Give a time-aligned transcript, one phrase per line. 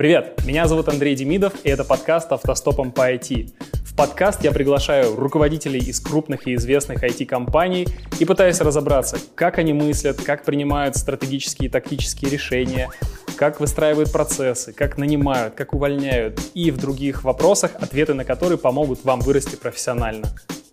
[0.00, 3.52] Привет, меня зовут Андрей Демидов, и это подкаст «Автостопом по IT».
[3.84, 7.86] В подкаст я приглашаю руководителей из крупных и известных IT-компаний
[8.18, 12.88] и пытаюсь разобраться, как они мыслят, как принимают стратегические и тактические решения,
[13.36, 19.04] как выстраивают процессы, как нанимают, как увольняют и в других вопросах, ответы на которые помогут
[19.04, 20.28] вам вырасти профессионально.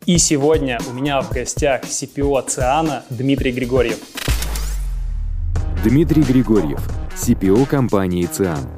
[0.05, 3.97] И сегодня у меня в гостях CPO Циана Дмитрий Григорьев.
[5.83, 6.79] Дмитрий Григорьев,
[7.17, 8.69] CPO компании «Циан».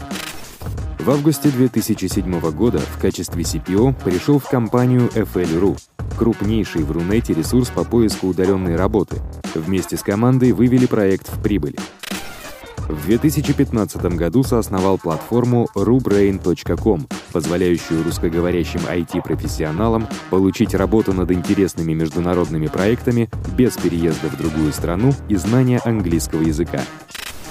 [1.09, 5.75] В августе 2007 года в качестве CPO пришел в компанию FL.ru,
[6.15, 9.17] крупнейший в Рунете ресурс по поиску удаленной работы.
[9.55, 11.75] Вместе с командой вывели проект в прибыль.
[12.87, 23.31] В 2015 году соосновал платформу rubrain.com, позволяющую русскоговорящим IT-профессионалам получить работу над интересными международными проектами
[23.57, 26.81] без переезда в другую страну и знания английского языка.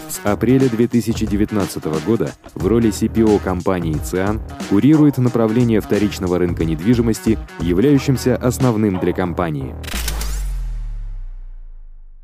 [0.09, 8.35] С апреля 2019 года в роли CPO компании ЦИАН курирует направление вторичного рынка недвижимости, являющимся
[8.37, 9.75] основным для компании.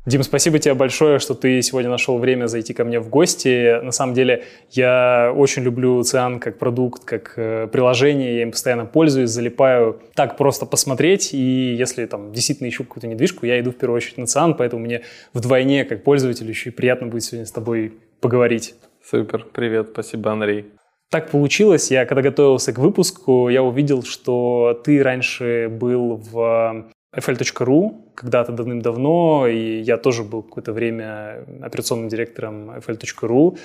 [0.05, 3.81] Дим, спасибо тебе большое, что ты сегодня нашел время зайти ко мне в гости.
[3.81, 8.85] На самом деле, я очень люблю Циан как продукт, как э, приложение, я им постоянно
[8.85, 13.77] пользуюсь, залипаю так просто посмотреть, и если там действительно ищу какую-то недвижку, я иду в
[13.77, 15.01] первую очередь на Циан, поэтому мне
[15.33, 18.75] вдвойне, как пользователю, еще и приятно будет сегодня с тобой поговорить.
[19.03, 20.67] Супер, привет, спасибо, Андрей.
[21.09, 28.01] Так получилось, я когда готовился к выпуску, я увидел, что ты раньше был в FL.ru
[28.15, 33.57] когда-то давным-давно, и я тоже был какое-то время операционным директором FL.ru.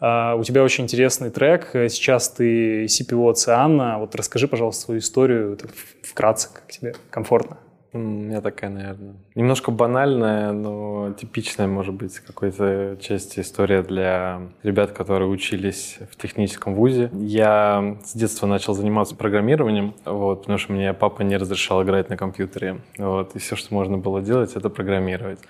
[0.00, 1.70] А, у тебя очень интересный трек.
[1.72, 3.98] Сейчас ты CPO Оциана.
[3.98, 5.58] Вот расскажи, пожалуйста, свою историю
[6.02, 7.58] вкратце, как тебе комфортно.
[7.96, 14.92] У меня такая, наверное, немножко банальная, но типичная, может быть, какой-то части история для ребят,
[14.92, 17.10] которые учились в техническом вузе.
[17.14, 22.16] Я с детства начал заниматься программированием, вот, потому что мне папа не разрешал играть на
[22.16, 22.80] компьютере.
[22.98, 25.40] Вот, и все, что можно было делать, это программировать.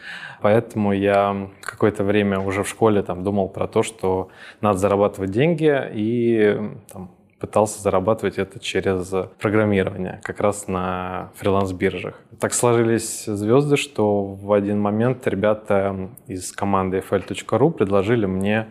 [0.41, 4.29] Поэтому я какое-то время уже в школе там, думал про то, что
[4.61, 6.61] надо зарабатывать деньги и
[6.93, 12.15] там, пытался зарабатывать это через программирование, как раз на фриланс-биржах.
[12.41, 18.69] Так сложились звезды, что в один момент ребята из команды fl.ru предложили мне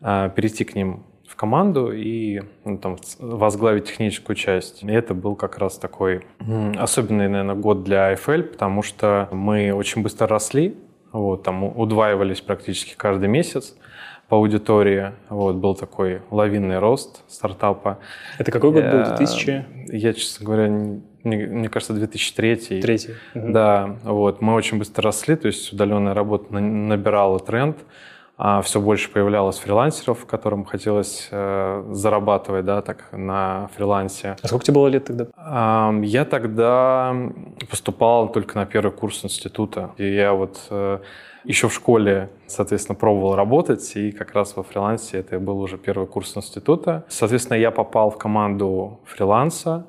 [0.00, 4.84] э, перейти к ним в команду и ну, там, возглавить техническую часть.
[4.84, 6.24] И это был как раз такой
[6.78, 10.76] особенный, наверное, год для FL, потому что мы очень быстро росли,
[11.10, 13.76] вот, там удваивались практически каждый месяц
[14.28, 15.12] по аудитории.
[15.28, 17.98] Вот, был такой лавинный рост стартапа.
[18.38, 19.04] Это какой год был?
[19.04, 19.50] 2000?
[19.50, 19.64] Я,
[20.08, 22.80] я честно говоря, не, мне кажется, 2003.
[22.80, 23.14] Третий.
[23.34, 24.40] Да, вот.
[24.40, 27.78] Мы очень быстро росли, то есть удаленная работа набирала тренд
[28.36, 34.36] а все больше появлялось фрилансеров, которым хотелось э, зарабатывать, да, так на фрилансе.
[34.42, 35.26] А сколько тебе было лет тогда?
[35.36, 37.14] Э, я тогда
[37.70, 40.98] поступал только на первый курс института, и я вот э,
[41.44, 46.06] еще в школе, соответственно, пробовал работать, и как раз во фрилансе это был уже первый
[46.06, 47.04] курс института.
[47.08, 49.86] Соответственно, я попал в команду фриланса,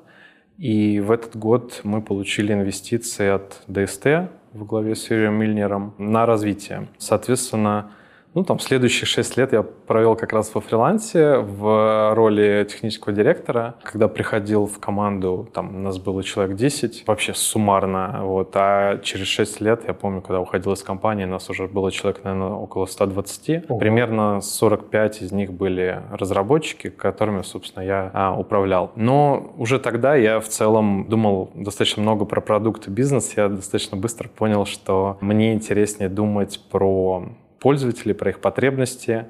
[0.58, 6.24] и в этот год мы получили инвестиции от ДСТ в главе с Юрием Мильнером на
[6.24, 6.88] развитие.
[6.98, 7.90] Соответственно,
[8.36, 13.76] ну, там, следующие шесть лет я провел как раз во фрилансе в роли технического директора.
[13.82, 18.50] Когда приходил в команду, там, у нас было человек 10, вообще суммарно, вот.
[18.54, 22.24] А через шесть лет, я помню, когда уходил из компании, у нас уже было человек,
[22.24, 23.70] наверное, около 120.
[23.70, 23.78] Ого.
[23.78, 28.92] Примерно 45 из них были разработчики, которыми, собственно, я а, управлял.
[28.96, 33.32] Но уже тогда я в целом думал достаточно много про продукт и бизнес.
[33.34, 37.24] Я достаточно быстро понял, что мне интереснее думать про
[37.58, 39.26] пользователей, про их потребности,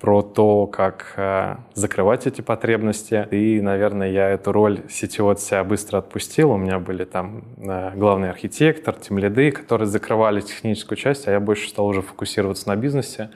[0.00, 3.26] про то, как э, закрывать эти потребности.
[3.30, 6.52] И, наверное, я эту роль сетевого от себя быстро отпустил.
[6.52, 11.68] У меня были там э, главный архитектор, тимлиды, которые закрывали техническую часть, а я больше
[11.68, 13.30] стал уже фокусироваться на бизнесе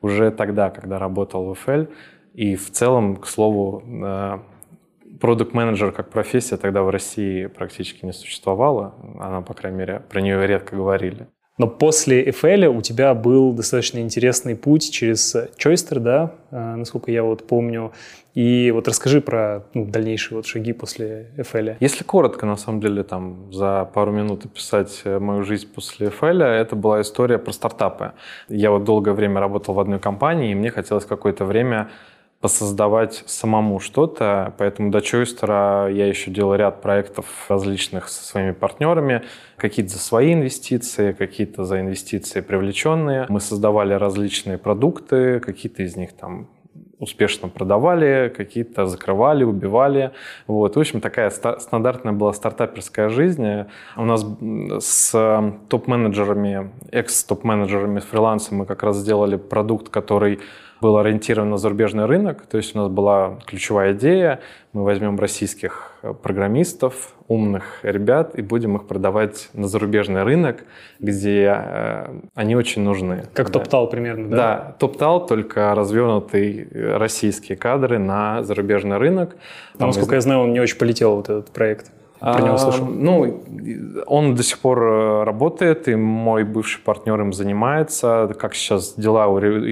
[0.00, 1.88] уже тогда, когда работал в FL.
[2.34, 4.38] И в целом, к слову, э,
[5.20, 8.94] продукт-менеджер как профессия тогда в России практически не существовала.
[9.18, 11.28] Она, по крайней мере, про нее редко говорили.
[11.58, 17.24] Но после EFL у тебя был достаточно интересный путь через Чойстер, да, э, насколько я
[17.24, 17.92] вот помню.
[18.34, 21.76] И вот расскажи про ну, дальнейшие вот шаги после EFL.
[21.80, 26.44] Если коротко, на самом деле, там за пару минут описать э, мою жизнь после EFL,
[26.44, 28.12] это была история про стартапы.
[28.48, 31.90] Я вот долгое время работал в одной компании, и мне хотелось какое-то время
[32.40, 34.54] посоздавать самому что-то.
[34.58, 39.22] Поэтому до Чойстера я еще делал ряд проектов различных со своими партнерами.
[39.56, 43.26] Какие-то за свои инвестиции, какие-то за инвестиции привлеченные.
[43.28, 46.48] Мы создавали различные продукты, какие-то из них там
[47.00, 50.12] успешно продавали, какие-то закрывали, убивали.
[50.46, 50.76] Вот.
[50.76, 53.66] В общем, такая стандартная была стартаперская жизнь.
[53.96, 54.26] У нас
[54.80, 60.40] с топ-менеджерами, экс-топ-менеджерами фриланса мы как раз сделали продукт, который
[60.80, 62.46] был ориентирован на зарубежный рынок.
[62.46, 64.40] То есть у нас была ключевая идея.
[64.72, 65.92] Мы возьмем российских
[66.22, 70.64] программистов, умных ребят и будем их продавать на зарубежный рынок,
[71.00, 73.24] где э, они очень нужны.
[73.34, 73.58] Как да.
[73.58, 74.36] топтал примерно, да?
[74.36, 79.36] Да, топтал, только развернутые российские кадры на зарубежный рынок.
[79.76, 80.18] Там, насколько из...
[80.18, 81.90] я знаю, он не очень полетел, вот этот проект.
[82.20, 82.86] Про него слышал.
[82.86, 83.42] А, ну,
[84.06, 88.34] он до сих пор э, работает, и мой бывший партнер им занимается.
[88.38, 89.26] Как сейчас дела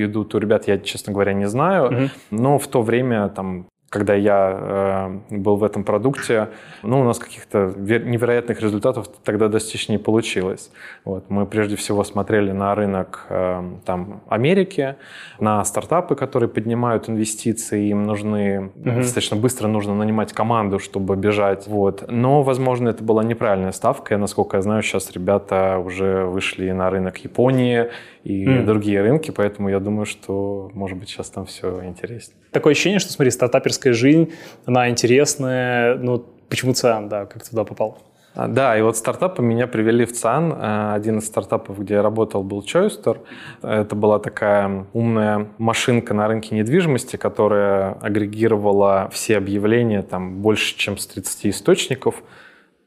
[0.04, 1.86] идут у ребят, я, честно говоря, не знаю.
[1.86, 2.10] Угу.
[2.30, 6.48] Но в то время там когда я э, был в этом продукте,
[6.82, 10.70] ну, у нас каких-то невероятных результатов тогда достичь не получилось.
[11.04, 11.30] Вот.
[11.30, 14.96] Мы прежде всего смотрели на рынок э, там, Америки,
[15.38, 18.96] на стартапы, которые поднимают инвестиции, им нужны, mm-hmm.
[18.96, 21.68] достаточно быстро нужно нанимать команду, чтобы бежать.
[21.68, 22.04] Вот.
[22.10, 24.14] Но, возможно, это была неправильная ставка.
[24.14, 27.88] И, насколько я знаю, сейчас ребята уже вышли на рынок Японии
[28.26, 28.64] и mm.
[28.64, 32.36] другие рынки, поэтому я думаю, что, может быть, сейчас там все интереснее.
[32.50, 34.32] Такое ощущение, что, смотри, стартаперская жизнь,
[34.64, 37.98] она интересная, ну, почему ЦИАН, да, как ты туда попал?
[38.34, 40.52] А, да, и вот стартапы меня привели в ЦИАН.
[40.52, 43.18] Э, один из стартапов, где я работал, был Choister.
[43.62, 50.98] Это была такая умная машинка на рынке недвижимости, которая агрегировала все объявления, там больше, чем
[50.98, 52.24] с 30 источников,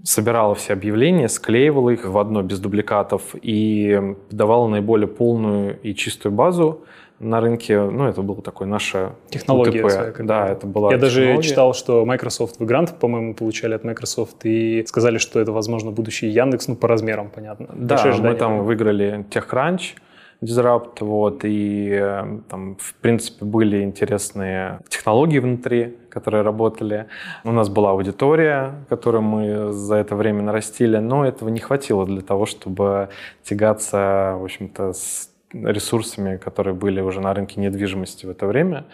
[0.04, 6.31] собирала все объявления, склеивала их в одно без дубликатов и давала наиболее полную и чистую
[6.34, 6.84] базу
[7.19, 7.80] на рынке.
[7.81, 9.84] Ну, это был такой наша технология.
[9.84, 9.92] УТП.
[9.92, 14.46] Своя да, это была Я даже читал, что Microsoft, вы грант, по-моему, получали от Microsoft
[14.46, 17.68] и сказали, что это, возможно, будущий Яндекс, ну, по размерам, понятно.
[17.74, 19.95] Да, мы там выиграли TechCrunch,
[20.42, 27.07] Disrupt, вот, и э, там, в принципе, были интересные технологии внутри, которые работали.
[27.44, 32.21] У нас была аудитория, которую мы за это время нарастили, но этого не хватило для
[32.21, 33.09] того, чтобы
[33.44, 38.85] тягаться, в общем-то, с ресурсами, которые были уже на рынке недвижимости в это время,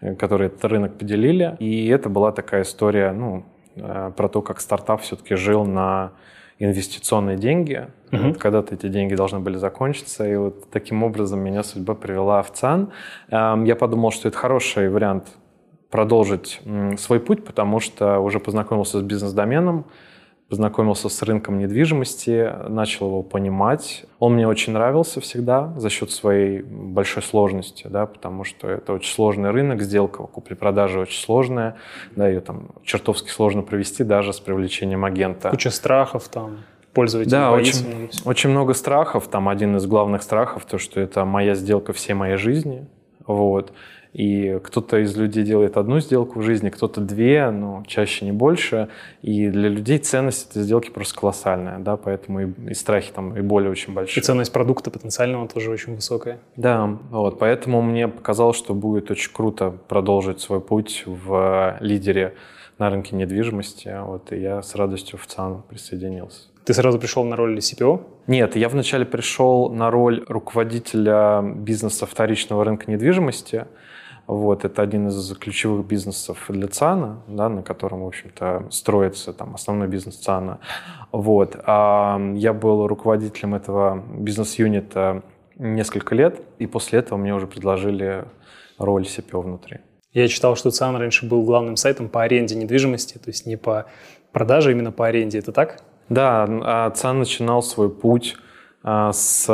[0.00, 1.56] э, которые этот рынок поделили.
[1.58, 3.44] И это была такая история, ну,
[3.76, 6.12] э, про то, как стартап все-таки жил на
[6.58, 7.88] инвестиционные деньги.
[8.12, 8.22] Угу.
[8.22, 12.52] Вот когда-то эти деньги должны были закончиться, и вот таким образом меня судьба привела в
[12.52, 12.92] ЦАН.
[13.30, 15.28] Эм, я подумал, что это хороший вариант
[15.92, 16.60] продолжить
[16.98, 19.84] свой путь, потому что уже познакомился с бизнес-доменом,
[20.48, 24.04] познакомился с рынком недвижимости, начал его понимать.
[24.18, 29.12] Он мне очень нравился всегда за счет своей большой сложности, да, потому что это очень
[29.12, 31.76] сложный рынок, сделка купли-продажи очень сложная,
[32.16, 35.50] да, ее там чертовски сложно провести даже с привлечением агента.
[35.50, 36.58] Куча страхов там
[36.94, 39.28] пользователь да, очень, очень много страхов.
[39.28, 42.86] Там один из главных страхов, то, что это моя сделка всей моей жизни.
[43.26, 43.72] Вот.
[44.12, 48.88] И кто-то из людей делает одну сделку в жизни, кто-то две, но чаще не больше.
[49.22, 53.40] И для людей ценность этой сделки просто колоссальная, да, поэтому и, и страхи там, и
[53.40, 54.20] боли очень большие.
[54.20, 56.40] И ценность продукта потенциального тоже очень высокая.
[56.56, 62.34] Да, вот, поэтому мне показалось, что будет очень круто продолжить свой путь в лидере
[62.78, 66.48] на рынке недвижимости, вот, и я с радостью в ЦАН присоединился.
[66.64, 68.02] Ты сразу пришел на роль CPO?
[68.26, 73.64] Нет, я вначале пришел на роль руководителя бизнеса вторичного рынка недвижимости–
[74.26, 79.54] вот, это один из ключевых бизнесов для ЦАНа, да, на котором, в общем-то, строится там,
[79.54, 80.58] основной бизнес ЦАНа.
[81.10, 81.56] Вот.
[81.66, 85.22] А я был руководителем этого бизнес-юнита
[85.56, 88.24] несколько лет, и после этого мне уже предложили
[88.78, 89.78] роль CPO внутри.
[90.12, 93.86] Я читал, что ЦАН раньше был главным сайтом по аренде недвижимости, то есть не по
[94.32, 95.38] продаже, а именно по аренде.
[95.38, 95.82] Это так?
[96.08, 98.36] Да, а ЦАН начинал свой путь
[98.82, 99.46] а, с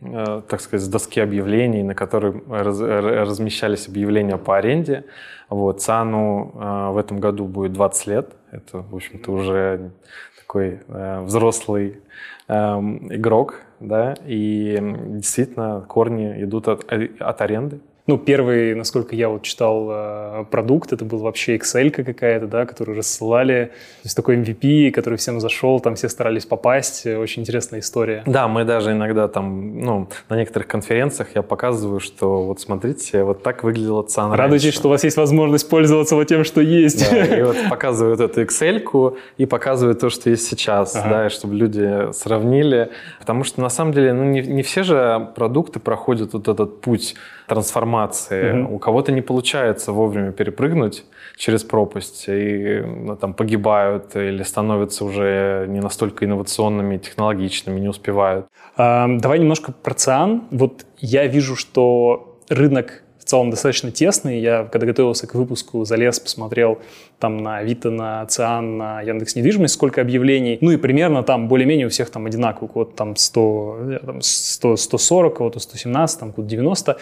[0.00, 5.04] так сказать, с доски объявлений, на которой раз, размещались объявления по аренде.
[5.48, 8.32] Вот, ЦАНу э, в этом году будет 20 лет.
[8.50, 9.90] Это, в общем-то, уже
[10.38, 12.00] такой э, взрослый
[12.48, 17.80] эм, игрок, да, и действительно корни идут от, от аренды.
[18.08, 22.96] Ну, первый, насколько я вот читал э, продукт, это был вообще Excel какая-то, да, которую
[22.96, 23.66] рассылали.
[24.00, 27.04] То есть такой MVP, который всем зашел, там все старались попасть.
[27.04, 28.22] Очень интересная история.
[28.24, 33.42] Да, мы даже иногда там, ну, на некоторых конференциях я показываю, что вот смотрите, вот
[33.42, 34.78] так выглядела ЦАН Радуйтесь, раньше.
[34.78, 37.10] что у вас есть возможность пользоваться вот тем, что есть.
[37.10, 41.10] Да, и вот показывают эту Excel и показывают то, что есть сейчас, ага.
[41.10, 42.88] да, и чтобы люди сравнили.
[43.20, 47.14] Потому что на самом деле, ну, не, не все же продукты проходят вот этот путь
[47.48, 48.62] трансформации.
[48.62, 48.74] Угу.
[48.74, 51.04] У кого-то не получается вовремя перепрыгнуть
[51.36, 58.46] через пропасть и ну, там погибают или становятся уже не настолько инновационными, технологичными, не успевают.
[58.76, 60.48] А, давай немножко про ЦИАН.
[60.50, 64.40] Вот я вижу, что рынок в целом достаточно тесный.
[64.40, 66.78] Я, когда готовился к выпуску, залез, посмотрел
[67.18, 70.58] там на Авито, на Циан, на Яндекс Недвижимость, сколько объявлений.
[70.60, 72.70] Ну и примерно там более-менее у всех там одинаково.
[72.74, 76.96] Вот там 100, там 100 140, кого-то 117, там куда 90.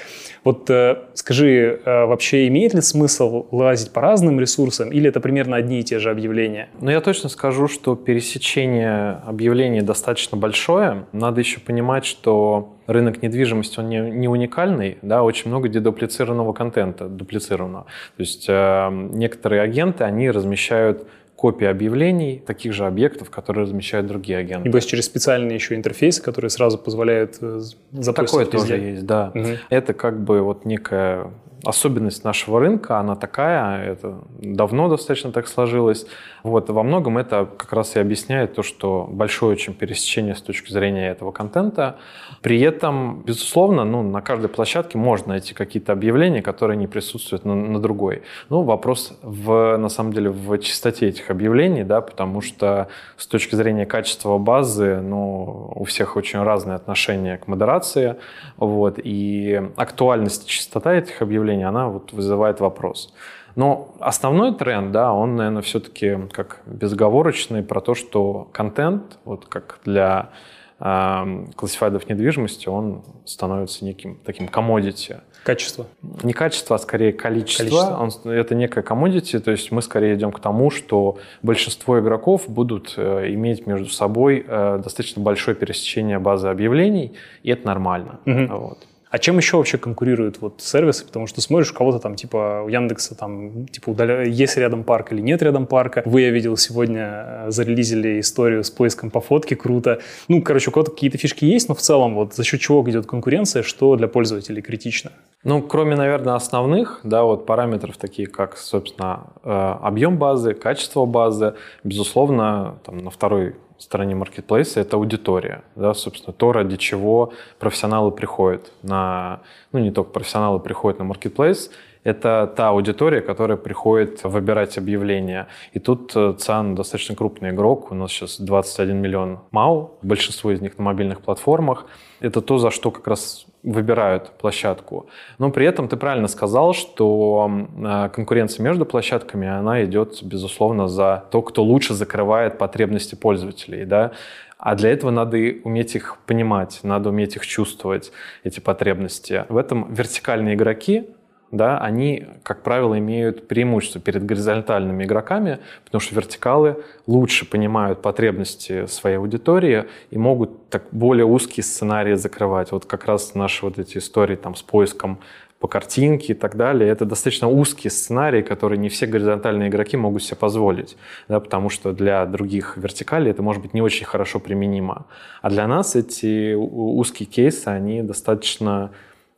[0.44, 5.56] Вот э, скажи, э, вообще имеет ли смысл лазить по разным ресурсам или это примерно
[5.56, 6.68] одни и те же объявления?
[6.80, 11.06] Ну я точно скажу, что пересечение объявлений достаточно большое.
[11.12, 17.08] Надо еще понимать, что рынок недвижимости, он не, не уникальный, да, очень много дедуплицированного контента,
[17.08, 17.84] дуплицированного.
[18.16, 24.38] То есть э, некоторые агенты, они размещают копии объявлений таких же объектов, которые размещают другие
[24.38, 24.68] агенты.
[24.68, 27.60] Небось через специальные еще интерфейсы, которые сразу позволяют э,
[27.92, 28.58] запустить Такое везде.
[28.58, 29.32] тоже есть, да.
[29.34, 29.48] Угу.
[29.68, 31.30] Это как бы вот некая
[31.66, 36.06] особенность нашего рынка, она такая, это давно достаточно так сложилось.
[36.42, 40.70] Вот, во многом это как раз и объясняет то, что большое очень пересечение с точки
[40.70, 41.96] зрения этого контента.
[42.40, 47.54] При этом, безусловно, ну, на каждой площадке можно найти какие-то объявления, которые не присутствуют на,
[47.54, 48.22] на другой.
[48.48, 53.56] Ну, вопрос в, на самом деле в чистоте этих объявлений, да, потому что с точки
[53.56, 58.16] зрения качества базы, ну, у всех очень разные отношения к модерации,
[58.56, 63.12] вот, и актуальность чистота этих объявлений, она вот вызывает вопрос.
[63.56, 69.80] Но основной тренд, да, он, наверное, все-таки как безоговорочный про то, что контент, вот как
[69.84, 70.30] для
[70.78, 75.20] э, классифайдов недвижимости, он становится неким таким комодити.
[75.42, 75.86] Качество?
[76.22, 77.64] Не качество, а скорее количество.
[77.64, 78.28] количество.
[78.28, 82.92] Он, это некое комодити, то есть мы скорее идем к тому, что большинство игроков будут
[82.98, 88.20] э, иметь между собой э, достаточно большое пересечение базы объявлений, и это нормально.
[88.26, 88.46] Угу.
[88.48, 88.86] Вот.
[89.16, 91.06] А чем еще вообще конкурируют вот сервисы?
[91.06, 94.24] Потому что смотришь, у кого-то там, типа, у Яндекса там, типа, удаля...
[94.24, 96.02] есть рядом парк или нет рядом парка.
[96.04, 100.00] Вы, я видел, сегодня э, зарелизили историю с поиском по фотке, круто.
[100.28, 103.06] Ну, короче, у кого-то какие-то фишки есть, но в целом вот за счет чего идет
[103.06, 105.12] конкуренция, что для пользователей критично?
[105.44, 111.54] Ну, кроме, наверное, основных, да, вот параметров такие, как, собственно, э, объем базы, качество базы,
[111.84, 118.72] безусловно, там, на второй стороне маркетплейса это аудитория, да, собственно, то, ради чего профессионалы приходят
[118.82, 119.40] на,
[119.72, 121.70] ну, не только профессионалы приходят на маркетплейс,
[122.06, 125.48] это та аудитория, которая приходит выбирать объявления.
[125.72, 127.90] И тут э, ЦАН достаточно крупный игрок.
[127.90, 131.86] У нас сейчас 21 миллион МАУ, большинство из них на мобильных платформах.
[132.20, 135.06] Это то, за что как раз выбирают площадку.
[135.38, 141.24] Но при этом ты правильно сказал, что э, конкуренция между площадками, она идет, безусловно, за
[141.30, 143.84] то, кто лучше закрывает потребности пользователей.
[143.84, 144.12] Да?
[144.56, 148.12] А для этого надо уметь их понимать, надо уметь их чувствовать,
[148.44, 149.44] эти потребности.
[149.48, 151.10] В этом вертикальные игроки,
[151.56, 158.86] да, они, как правило, имеют преимущество перед горизонтальными игроками, потому что вертикалы лучше понимают потребности
[158.86, 162.72] своей аудитории и могут так более узкие сценарии закрывать.
[162.72, 165.18] Вот как раз наши вот эти истории там с поиском
[165.58, 166.90] по картинке и так далее.
[166.90, 170.96] Это достаточно узкие сценарии, которые не все горизонтальные игроки могут себе позволить,
[171.28, 175.06] да, потому что для других вертикалей это может быть не очень хорошо применимо.
[175.40, 178.90] А для нас эти узкие кейсы, они достаточно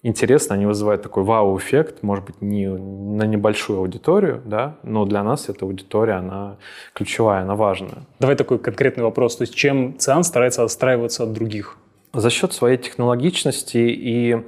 [0.02, 5.48] интересно, они вызывают такой вау-эффект, может быть, не на небольшую аудиторию, да, но для нас
[5.48, 6.56] эта аудитория, она
[6.94, 8.06] ключевая, она важная.
[8.20, 9.36] Давай такой конкретный вопрос.
[9.36, 11.76] То есть чем ЦИАН старается отстраиваться от других?
[12.12, 14.44] За счет своей технологичности и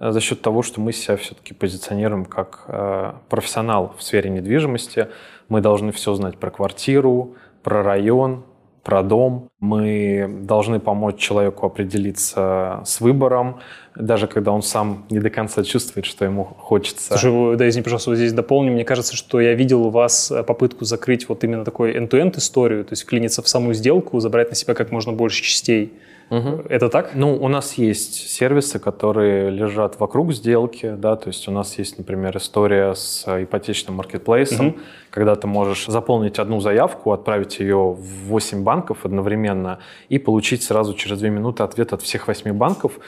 [0.00, 5.08] э, за счет того, что мы себя все-таки позиционируем как э, профессионал в сфере недвижимости,
[5.48, 8.44] мы должны все знать про квартиру, про район,
[8.84, 9.48] про дом.
[9.60, 13.60] Мы должны помочь человеку определиться с выбором,
[13.96, 17.18] даже когда он сам не до конца чувствует, что ему хочется.
[17.18, 18.72] Слушай, да, извини, пожалуйста, вот здесь дополню.
[18.72, 22.92] Мне кажется, что я видел у вас попытку закрыть вот именно такой end-to-end историю, то
[22.92, 25.94] есть вклиниться в саму сделку, забрать на себя как можно больше частей.
[26.30, 26.64] Угу.
[26.68, 27.10] Это так?
[27.14, 31.98] Ну, у нас есть сервисы, которые лежат вокруг сделки, да, то есть у нас есть,
[31.98, 34.78] например, история с ипотечным маркетплейсом, угу.
[35.10, 39.78] когда ты можешь заполнить одну заявку, отправить ее в 8 банков одновременно
[40.08, 42.98] и получить сразу через 2 минуты ответ от всех 8 банков,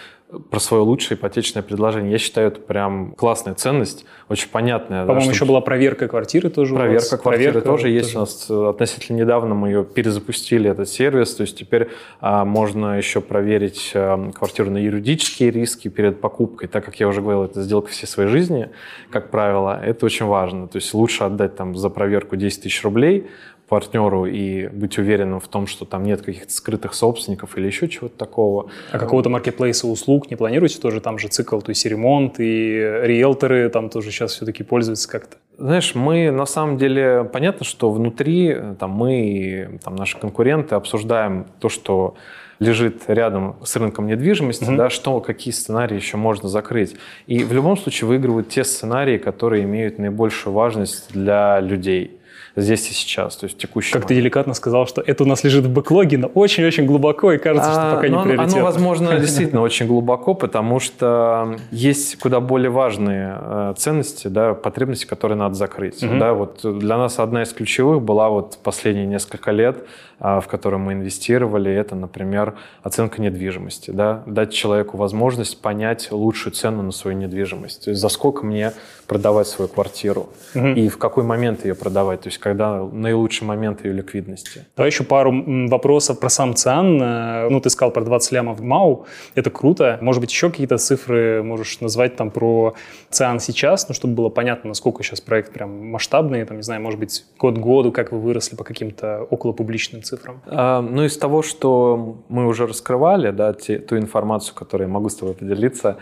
[0.51, 2.11] про свое лучшее ипотечное предложение.
[2.11, 5.07] Я считаю, это прям классная ценность, очень понятная.
[5.07, 8.17] По-моему, да, еще была проверка квартиры тоже Проверка квартиры проверка тоже есть тоже.
[8.17, 8.71] у нас.
[8.75, 11.35] Относительно недавно мы ее перезапустили, этот сервис.
[11.35, 11.91] То есть теперь
[12.21, 16.69] а, можно еще проверить а, квартиру на юридические риски перед покупкой.
[16.69, 18.71] Так как я уже говорил, это сделка всей своей жизни,
[19.11, 19.81] как правило.
[19.81, 20.67] Это очень важно.
[20.67, 23.29] То есть лучше отдать там за проверку 10 тысяч рублей,
[23.69, 28.17] партнеру и быть уверенным в том, что там нет каких-то скрытых собственников или еще чего-то
[28.17, 28.71] такого.
[28.93, 31.01] А какого-то маркетплейса услуг не планируете тоже?
[31.01, 35.37] Там же цикл, то есть и ремонт, и риэлторы там тоже сейчас все-таки пользуются как-то.
[35.59, 41.47] Знаешь, мы на самом деле, понятно, что внутри там, мы и там, наши конкуренты обсуждаем
[41.59, 42.15] то, что
[42.59, 44.77] лежит рядом с рынком недвижимости, mm-hmm.
[44.77, 46.97] да, что, какие сценарии еще можно закрыть.
[47.27, 52.21] И в любом случае выигрывают те сценарии, которые имеют наибольшую важность для людей
[52.57, 54.09] здесь и сейчас, то есть текущий Как момент.
[54.09, 57.71] ты деликатно сказал, что это у нас лежит в бэклоге, но очень-очень глубоко, и кажется,
[57.71, 58.55] что а, пока не приоритет.
[58.55, 65.07] Оно, возможно, действительно очень глубоко, потому что есть куда более важные э, ценности, да, потребности,
[65.07, 66.03] которые надо закрыть.
[66.03, 66.19] Угу.
[66.19, 69.85] Да, вот для нас одна из ключевых была вот последние несколько лет
[70.19, 73.91] а, в которые мы инвестировали, это, например, оценка недвижимости.
[73.91, 74.23] Да?
[74.25, 77.85] Дать человеку возможность понять лучшую цену на свою недвижимость.
[77.85, 78.73] То есть за сколько мне
[79.07, 80.69] продавать свою квартиру угу.
[80.69, 84.67] и в какой момент ее продавать, то есть когда наилучший момент ее ликвидности.
[84.77, 85.35] Давай еще пару
[85.69, 87.03] вопросов про сам ЦИАН.
[87.03, 89.99] Э, ну, ты сказал про 20 лямов в МАУ, это круто.
[90.01, 92.75] Может быть, еще какие-то цифры можешь назвать там про
[93.11, 97.01] ЦИАН сейчас, ну, чтобы было понятно, насколько сейчас проект прям масштабный, там, не знаю, может
[97.01, 100.41] быть, год к году, как вы выросли по каким-то около публичным цифрам?
[100.47, 105.09] А, ну, из того, что мы уже раскрывали, да, те, ту информацию, которую я могу
[105.09, 105.97] с тобой поделиться,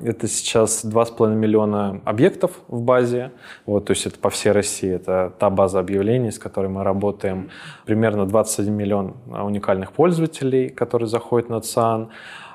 [0.00, 3.32] это сейчас 2,5 миллиона объектов в базе,
[3.66, 7.50] вот, то есть это по всей России, это та база объявлений, с которой мы работаем,
[7.84, 12.08] примерно 21 миллион уникальных пользователей, которые заходят на ЦАН.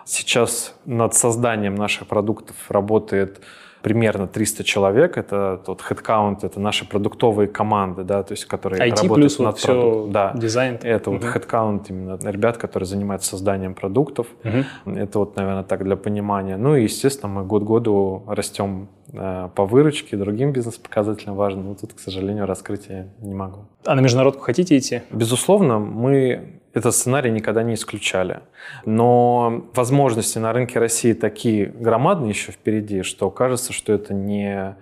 [0.06, 3.42] Сейчас над созданием наших продуктов работает
[3.86, 5.15] примерно 300 человек.
[5.15, 9.48] Это тот headcount, это наши продуктовые команды, да, то есть которые IT работают плюс над
[9.48, 10.34] вот все да.
[10.36, 10.80] дизайн.
[10.82, 11.20] Это угу.
[11.20, 14.25] вот headcount именно ребят, которые занимаются созданием продуктов.
[14.44, 14.96] Угу.
[14.96, 16.58] Это вот, наверное, так для понимания.
[16.58, 21.62] Ну и, естественно, мы год году растем э, по выручке, другим бизнес-показателям важно.
[21.62, 23.68] Но тут, к сожалению, раскрыть я не могу.
[23.86, 25.04] А на международку хотите идти?
[25.12, 28.41] Безусловно, мы этот сценарий никогда не исключали.
[28.86, 34.75] Но возможности на рынке России такие громадные еще впереди, что кажется, что это не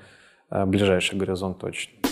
[0.49, 2.02] э, ближайший горизонт точно.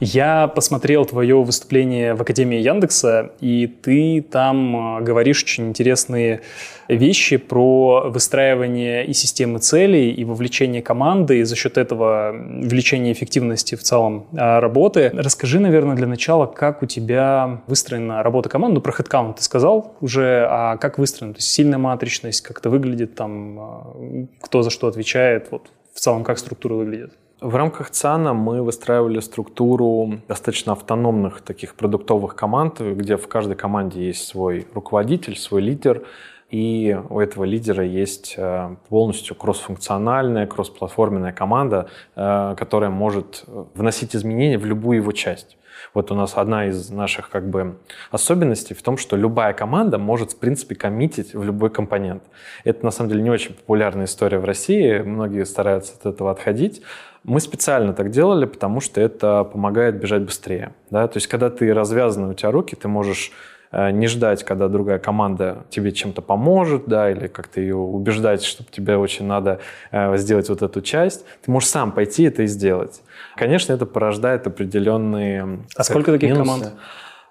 [0.00, 6.42] Я посмотрел твое выступление в Академии Яндекса, и ты там э, говоришь очень интересные
[6.86, 13.74] вещи про выстраивание и системы целей, и вовлечение команды, и за счет этого увеличение эффективности
[13.74, 15.10] в целом э, работы.
[15.12, 18.80] Расскажи, наверное, для начала, как у тебя выстроена работа команды.
[18.80, 21.34] Про headcount ты сказал уже, а как выстроена?
[21.34, 25.98] То есть сильная матричность, как это выглядит, там, э, кто за что отвечает, вот в
[25.98, 27.14] целом как структура выглядит?
[27.40, 34.08] В рамках ЦАНа мы выстраивали структуру достаточно автономных таких продуктовых команд, где в каждой команде
[34.08, 36.04] есть свой руководитель, свой лидер,
[36.50, 44.58] и у этого лидера есть э, полностью кроссфункциональная, кроссплатформенная команда, э, которая может вносить изменения
[44.58, 45.58] в любую его часть.
[45.94, 47.78] Вот у нас одна из наших как бы
[48.10, 52.22] особенностей в том, что любая команда может, в принципе, коммитить в любой компонент.
[52.64, 54.98] Это, на самом деле, не очень популярная история в России.
[54.98, 56.82] Многие стараются от этого отходить.
[57.24, 60.74] Мы специально так делали, потому что это помогает бежать быстрее.
[60.90, 61.06] Да?
[61.08, 63.32] То есть, когда ты развязаны, у тебя руки, ты можешь
[63.70, 68.64] э, не ждать, когда другая команда тебе чем-то поможет, да, или как-то ее убеждать, что
[68.64, 71.24] тебе очень надо э, сделать вот эту часть.
[71.42, 73.02] Ты можешь сам пойти это и сделать.
[73.36, 75.64] Конечно, это порождает определенные...
[75.76, 76.44] А сколько таких минусы.
[76.44, 76.72] команд?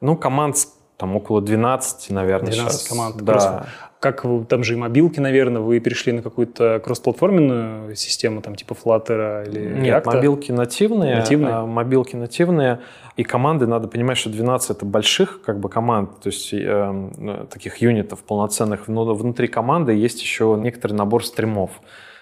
[0.02, 0.56] Ну, команд
[0.98, 2.90] там около 12, наверное, 12 сейчас.
[2.90, 3.18] команд.
[3.22, 3.68] Да
[4.00, 8.74] как вы, там же и мобилки, наверное, вы перешли на какую-то кроссплатформенную систему, там типа
[8.74, 10.16] Flutter или Нет, React?
[10.16, 11.54] мобилки нативные, нативные?
[11.54, 12.80] А, мобилки нативные,
[13.16, 17.78] и команды, надо понимать, что 12 это больших как бы команд, то есть э, таких
[17.78, 21.72] юнитов полноценных, но внутри команды есть еще некоторый набор стримов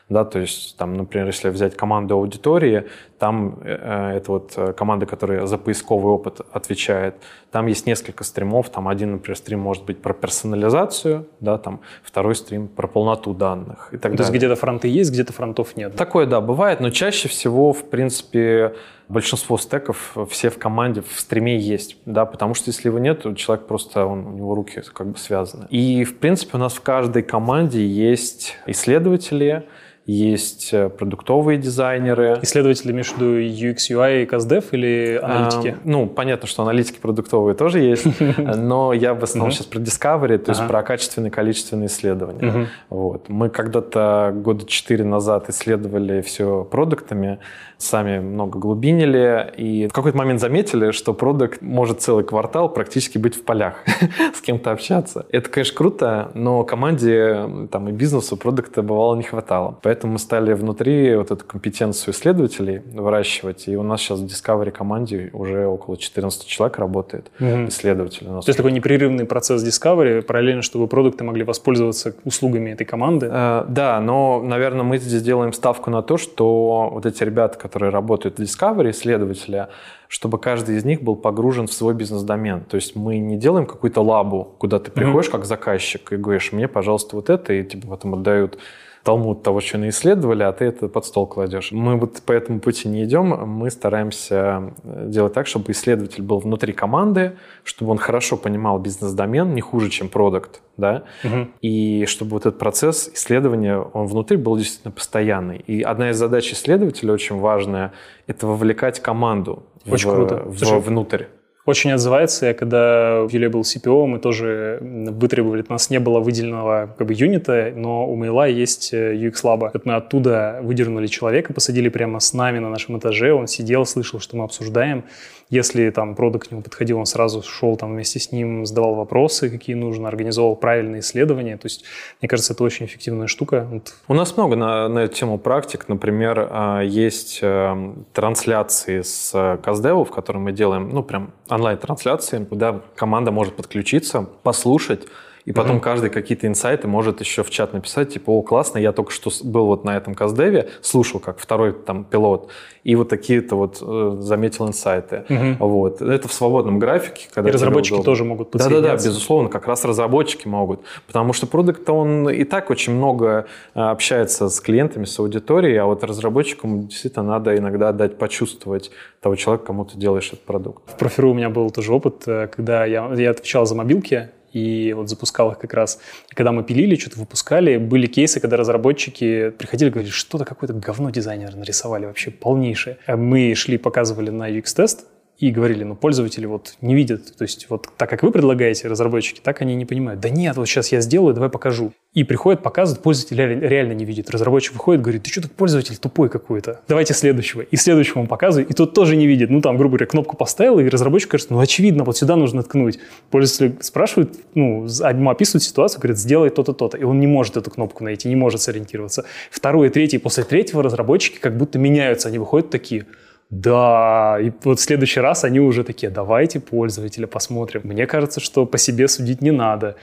[0.07, 2.85] да, то есть там, например, если взять команду аудитории,
[3.17, 7.15] там э, это вот э, команда, которая за поисковый опыт отвечает,
[7.51, 12.35] там есть несколько стримов, там один, например, стрим может быть про персонализацию, да, там второй
[12.35, 14.17] стрим про полноту данных и так ну, далее.
[14.17, 15.95] То есть где-то фронты есть, где-то фронтов нет.
[15.95, 18.75] Такое, да, бывает, но чаще всего, в принципе,
[19.07, 23.33] большинство стеков все в команде в стриме есть, да, потому что если его нет, то
[23.33, 25.65] человек просто, он, у него руки как бы связаны.
[25.71, 29.65] И, в принципе, у нас в каждой команде есть исследователи,
[30.05, 32.39] есть э, продуктовые дизайнеры.
[32.43, 35.69] Исследователи между UX, UI и CastDev или аналитики?
[35.69, 38.05] А, ну, понятно, что аналитики продуктовые тоже есть,
[38.37, 42.67] но я в основном сейчас про Discovery, то есть про качественные, количественные исследования.
[42.89, 43.29] Вот.
[43.29, 47.39] Мы когда-то года четыре назад исследовали все продуктами,
[47.77, 53.35] сами много глубинили, и в какой-то момент заметили, что продукт может целый квартал практически быть
[53.35, 53.75] в полях,
[54.33, 55.25] с кем-то общаться.
[55.31, 59.77] Это, конечно, круто, но команде там, и бизнесу продукта бывало не хватало.
[59.81, 64.71] Поэтому мы стали внутри вот эту компетенцию исследователей выращивать, и у нас сейчас в Discovery
[64.71, 67.67] команде уже около 14 человек работает, угу.
[67.67, 68.27] исследователей.
[68.27, 73.29] То есть такой непрерывный процесс Discovery, параллельно, чтобы продукты могли воспользоваться услугами этой команды?
[73.31, 77.91] Э, да, но, наверное, мы здесь делаем ставку на то, что вот эти ребята, которые
[77.91, 79.67] работают в Discovery, исследователи,
[80.07, 82.61] чтобы каждый из них был погружен в свой бизнес-домен.
[82.61, 85.31] То есть мы не делаем какую-то лабу, куда ты приходишь mm-hmm.
[85.31, 88.57] как заказчик и говоришь, мне, пожалуйста, вот это, и тебе потом отдают
[89.05, 91.71] талмуд того, что исследовали, а ты это под стол кладешь.
[91.71, 96.39] Мы вот по этому пути не идем, мы стараемся э, делать так, чтобы исследователь был
[96.39, 101.47] внутри команды, чтобы он хорошо понимал бизнес-домен, не хуже, чем продукт, да, угу.
[101.61, 105.57] и чтобы вот этот процесс исследования, он внутри был действительно постоянный.
[105.59, 107.93] И одна из задач исследователя очень важная–
[108.27, 110.43] это вовлекать команду очень в, круто.
[110.45, 111.25] В, внутрь.
[111.65, 112.45] Очень отзывается.
[112.45, 117.07] Я когда в Юле был CPO, мы тоже вытребовали, у нас не было выделенного как
[117.07, 119.71] бы юнита, но у Мейла есть э, UX Lab.
[119.73, 124.19] Вот мы оттуда выдернули человека, посадили прямо с нами на нашем этаже, он сидел, слышал,
[124.19, 125.05] что мы обсуждаем,
[125.49, 129.49] если там продукт к нему подходил, он сразу шел там вместе с ним, задавал вопросы,
[129.49, 131.57] какие нужно, организовал правильные исследования.
[131.57, 131.83] То есть,
[132.19, 133.67] мне кажется, это очень эффективная штука.
[133.71, 133.93] Вот.
[134.07, 135.87] У нас много на, на эту тему практик.
[135.87, 142.43] Например, а, есть эм, трансляции с э, Каздеву, в котором мы делаем, ну, прям онлайн-трансляции,
[142.43, 145.07] куда команда может подключиться, послушать,
[145.45, 145.81] и потом mm-hmm.
[145.81, 149.67] каждый какие-то инсайты может еще в чат написать, типа, о, классно, я только что был
[149.67, 152.49] вот на этом каздеве, слушал, как второй там пилот,
[152.83, 155.23] и вот такие-то вот э, заметил инсайты.
[155.27, 155.57] Mm-hmm.
[155.59, 156.01] Вот.
[156.01, 157.27] Это в свободном графике.
[157.33, 160.81] Когда и разработчики тоже могут Да-да-да, безусловно, как раз разработчики могут.
[161.07, 165.85] Потому что продукт, он и так очень много э, общается с клиентами, с аудиторией, а
[165.85, 170.83] вот разработчикам действительно надо иногда дать почувствовать того человека, кому ты делаешь этот продукт.
[170.91, 174.93] В профиру у меня был тоже опыт, э, когда я, я отвечал за мобилки, и
[174.93, 175.99] вот запускал их как раз.
[176.31, 180.73] И когда мы пилили, что-то выпускали, были кейсы, когда разработчики приходили и говорили, что-то какое-то
[180.73, 182.97] говно дизайнеры нарисовали, вообще полнейшее.
[183.07, 187.89] Мы шли, показывали на UX-тест, и говорили, ну, пользователи вот не видят, то есть вот
[187.97, 190.21] так, как вы предлагаете, разработчики, так они не понимают.
[190.21, 191.91] Да нет, вот сейчас я сделаю, давай покажу.
[192.13, 194.29] И приходят, показывают, пользователь реально не видит.
[194.29, 197.61] Разработчик выходит, говорит, ты что тут пользователь тупой какой-то, давайте следующего.
[197.61, 199.49] И следующему показывает, и тот тоже не видит.
[199.49, 202.99] Ну, там, грубо говоря, кнопку поставил, и разработчик кажется, ну, очевидно, вот сюда нужно ткнуть.
[203.29, 206.97] Пользователь спрашивает, ну, ему описывают ситуацию, говорит, сделай то-то, то-то.
[206.97, 209.25] И он не может эту кнопку найти, не может сориентироваться.
[209.51, 213.05] Второй, третий, после третьего разработчики как будто меняются, они выходят такие–
[213.49, 217.81] да, и вот в следующий раз они уже такие, давайте пользователя посмотрим.
[217.83, 219.97] Мне кажется, что по себе судить не надо.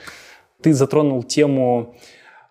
[0.61, 1.95] Ты затронул тему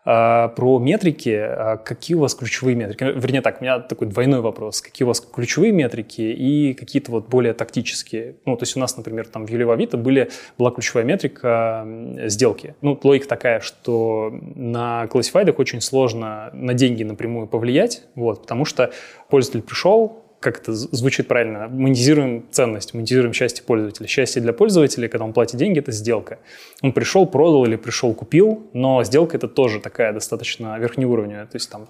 [0.05, 1.31] э, про метрики.
[1.31, 3.05] А какие у вас ключевые метрики?
[3.05, 4.83] Вернее так, у меня такой двойной вопрос.
[4.83, 8.37] Какие у вас ключевые метрики и какие-то вот более тактические?
[8.45, 11.87] Ну, то есть у нас, например, там в Юле Авито были, была ключевая метрика
[12.27, 12.75] сделки.
[12.83, 18.93] Ну, логика такая, что на классифайдах очень сложно на деньги напрямую повлиять, вот, потому что
[19.31, 24.07] пользователь пришел, как это звучит правильно, монетизируем ценность, монетизируем счастье пользователя.
[24.07, 26.39] Счастье для пользователя, когда он платит деньги, это сделка.
[26.83, 31.47] Он пришел, продал или пришел, купил, но сделка это тоже такая достаточно верхнеуровневая.
[31.47, 31.89] То есть там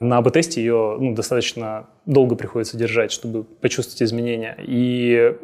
[0.00, 4.56] на АБ-тесте ее ну, достаточно долго приходится держать, чтобы почувствовать изменения.
[4.58, 5.36] И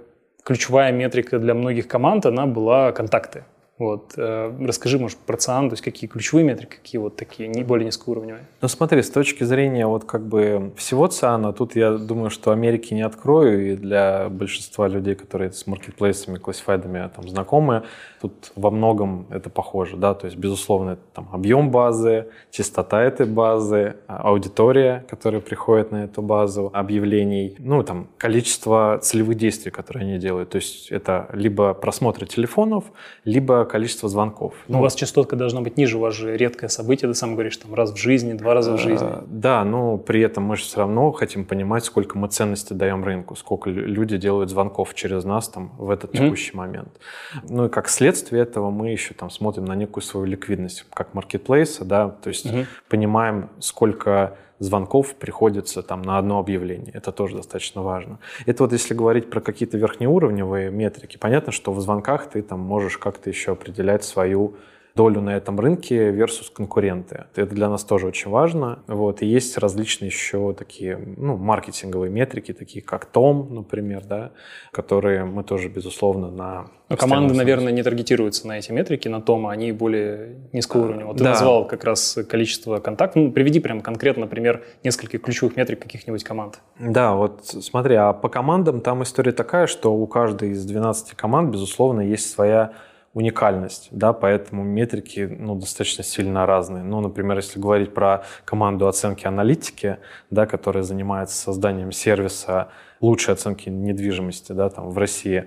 [0.43, 3.45] ключевая метрика для многих команд, она была контакты.
[3.81, 4.13] Вот.
[4.19, 7.87] Э, расскажи, может, про ЦИАН, то есть какие ключевые метрики, какие вот такие, не более
[7.87, 8.45] низкоуровневые?
[8.61, 12.93] Ну смотри, с точки зрения вот как бы всего ЦИАНа, тут я думаю, что Америки
[12.93, 17.85] не открою, и для большинства людей, которые с маркетплейсами, классифайдами там знакомы,
[18.21, 23.25] тут во многом это похоже, да, то есть, безусловно, это там объем базы, частота этой
[23.25, 30.03] базы, а, аудитория, которая приходит на эту базу объявлений, ну, там, количество целевых действий, которые
[30.03, 32.85] они делают, то есть это либо просмотры телефонов,
[33.25, 34.55] либо количество звонков.
[34.69, 37.35] Но ну, у вас частотка должна быть ниже, у вас же редкое событие, ты сам
[37.35, 39.09] говоришь, там раз в жизни, два раза в э, жизни.
[39.27, 43.37] Да, но при этом мы же все равно хотим понимать, сколько мы ценности даем рынку,
[43.37, 46.57] сколько люди делают звонков через нас там в этот текущий mm-hmm.
[46.57, 47.01] момент.
[47.49, 51.85] Ну и как следствие этого мы еще там смотрим на некую свою ликвидность, как маркетплейса,
[51.85, 52.67] да, то есть mm-hmm.
[52.89, 56.93] понимаем, сколько звонков приходится там на одно объявление.
[56.95, 58.21] Это тоже достаточно важно.
[58.47, 62.99] Это вот если говорить про какие-то верхнеуровневые метрики, понятно, что в звонках ты там можешь
[62.99, 64.55] как-то еще определять свою
[64.95, 67.25] долю на этом рынке versus конкуренты.
[67.35, 68.81] Это для нас тоже очень важно.
[68.87, 69.23] Вот.
[69.23, 74.33] И есть различные еще такие ну, маркетинговые метрики, такие как Том, например, да,
[74.73, 76.67] которые мы тоже, безусловно, на...
[76.89, 81.07] Но команды, наверное, не таргетируются на эти метрики, на Тома, они более низкого уровня.
[81.07, 81.31] Вот ты да.
[81.31, 83.23] назвал как раз количество контактов.
[83.23, 86.61] Ну, приведи прям конкретно, например, несколько ключевых метрик каких-нибудь команд.
[86.81, 91.53] Да, вот смотри, а по командам там история такая, что у каждой из 12 команд,
[91.53, 92.73] безусловно, есть своя
[93.13, 96.85] уникальность, да, поэтому метрики ну, достаточно сильно разные.
[96.85, 99.99] Ну, например, если говорить про команду оценки аналитики,
[100.31, 102.69] да, которая занимается созданием сервиса
[103.01, 105.47] лучшей оценки недвижимости да, там, в России,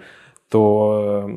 [0.50, 1.30] то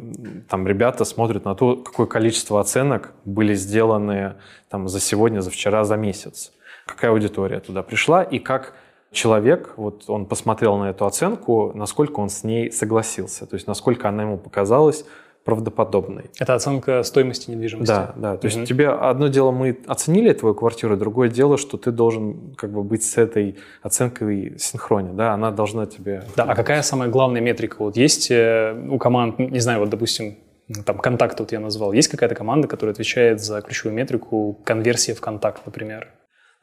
[0.49, 4.35] там ребята смотрят на то, какое количество оценок были сделаны
[4.69, 6.53] там, за сегодня, за вчера, за месяц.
[6.87, 8.75] Какая аудитория туда пришла и как
[9.13, 14.09] человек, вот он посмотрел на эту оценку, насколько он с ней согласился, то есть насколько
[14.09, 15.07] она ему показалась
[15.47, 16.25] правдоподобной.
[16.41, 17.93] Это оценка стоимости недвижимости.
[17.93, 18.37] Да, да.
[18.37, 18.59] То угу.
[18.59, 22.83] есть тебе одно дело мы оценили твою квартиру, другое дело, что ты должен как бы
[22.83, 26.25] быть с этой оценкой синхроне, да, она должна тебе.
[26.37, 26.43] Да.
[26.45, 27.77] А какая самая главная метрика?
[27.79, 30.37] Вот есть э, у команд, не знаю, вот допустим
[30.85, 35.21] там контакт вот я назвал, есть какая-то команда, которая отвечает за ключевую метрику конверсии в
[35.21, 36.09] контакт, например?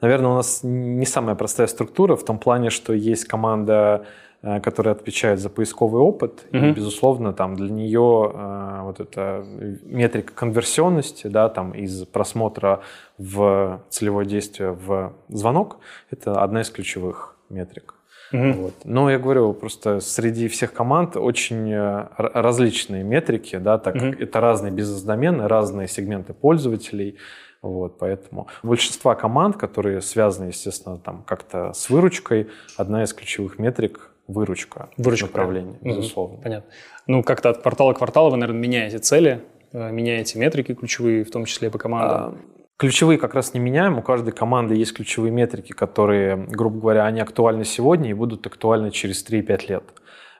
[0.02, 4.04] Наверное, у нас не самая простая структура в том плане, что есть команда,
[4.44, 6.58] э, которая отвечает за поисковый опыт, угу.
[6.58, 9.44] и, безусловно, там для нее э, вот эта
[9.84, 12.80] метрика конверсионности, да, там из просмотра
[13.18, 15.78] в целевое действие в звонок,
[16.10, 17.94] это одна из ключевых метрик.
[18.32, 18.52] Угу.
[18.52, 18.74] Вот.
[18.84, 24.06] Но я говорю, просто среди всех команд очень э, различные метрики, да, так угу.
[24.06, 27.16] это разные бизнес-домены, разные сегменты пользователей,
[27.64, 34.10] вот, поэтому большинство команд, которые связаны, естественно, там как-то с выручкой, одна из ключевых метрик
[34.26, 36.38] выручка, выручка направление, безусловно.
[36.42, 36.70] Понятно.
[37.06, 41.30] Ну, как-то от квартала к кварталу вы, наверное, меняете цели, э, меняете метрики ключевые, в
[41.30, 42.10] том числе по командам.
[42.10, 42.34] А,
[42.76, 43.98] ключевые как раз не меняем.
[43.98, 48.90] У каждой команды есть ключевые метрики, которые, грубо говоря, они актуальны сегодня и будут актуальны
[48.90, 49.84] через 3-5 лет.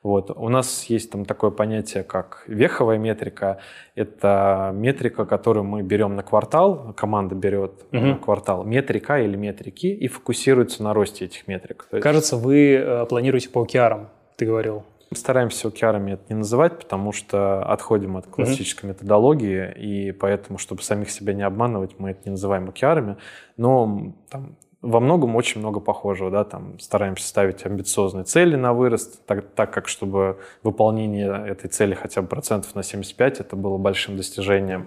[0.04, 0.30] Вот.
[0.36, 3.58] У нас есть там такое понятие, как веховая метрика.
[3.94, 8.00] Это метрика, которую мы берем на квартал, команда берет угу.
[8.00, 11.88] на квартал метрика или метрики и фокусируется на росте этих метрик.
[12.02, 14.84] Кажется, вы э, планируете по OKR, ты говорил.
[15.10, 20.58] Мы стараемся OKR это не называть, потому что отходим от классической mm методологии, и поэтому,
[20.58, 23.16] чтобы самих себя не обманывать, мы это не называем OKR.
[23.56, 29.24] Но там, во многом очень много похожего, да, там стараемся ставить амбициозные цели на вырост,
[29.24, 34.16] так, так как чтобы выполнение этой цели хотя бы процентов на 75, это было большим
[34.16, 34.84] достижением.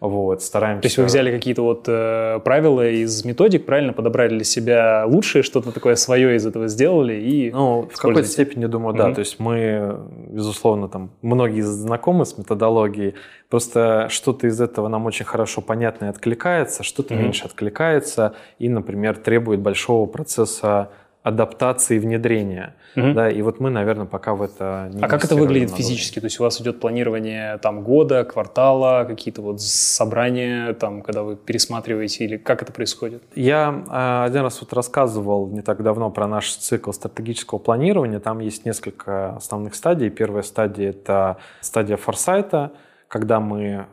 [0.00, 0.08] Угу.
[0.08, 0.82] Вот, стараемся...
[0.82, 5.42] То есть вы взяли какие-то вот э, правила из методик, правильно подобрали для себя лучшее,
[5.42, 8.98] что-то такое свое из этого сделали и Ну, в какой-то степени, думаю, угу.
[8.98, 13.14] да, то есть мы, безусловно, там, многие знакомы с методологией,
[13.50, 17.22] Просто что-то из этого нам очень хорошо понятно и откликается, что-то mm-hmm.
[17.22, 20.90] меньше откликается и, например, требует большого процесса
[21.22, 22.74] адаптации и внедрения.
[22.96, 23.12] Угу.
[23.12, 26.18] Да, и вот мы, наверное, пока в это не А как это выглядит физически?
[26.18, 31.36] То есть у вас идет планирование там года, квартала, какие-то вот собрания, там, когда вы
[31.36, 33.22] пересматриваете, или как это происходит?
[33.34, 38.18] Я э, один раз вот рассказывал не так давно про наш цикл стратегического планирования.
[38.18, 40.08] Там есть несколько основных стадий.
[40.08, 42.72] Первая стадия— это стадия форсайта,
[43.10, 43.86] когда мы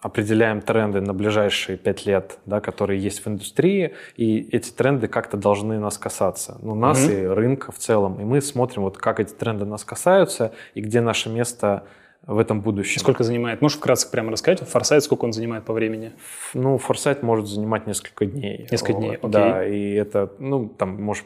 [0.00, 5.36] определяем тренды на ближайшие пять лет, да, которые есть в индустрии, и эти тренды как-то
[5.36, 7.22] должны нас касаться, ну, нас mm-hmm.
[7.22, 8.20] и рынка в целом.
[8.20, 11.84] И мы смотрим, вот как эти тренды нас касаются, и где наше место
[12.22, 12.98] в этом будущем.
[12.98, 13.62] Сколько занимает?
[13.62, 14.68] Можешь вкратце прямо рассказать?
[14.68, 16.14] Форсайт сколько он занимает по времени?
[16.52, 18.66] Ну, форсайт может занимать несколько дней.
[18.68, 19.30] Несколько вот, дней, окей.
[19.30, 21.24] Да, и это, ну, там, может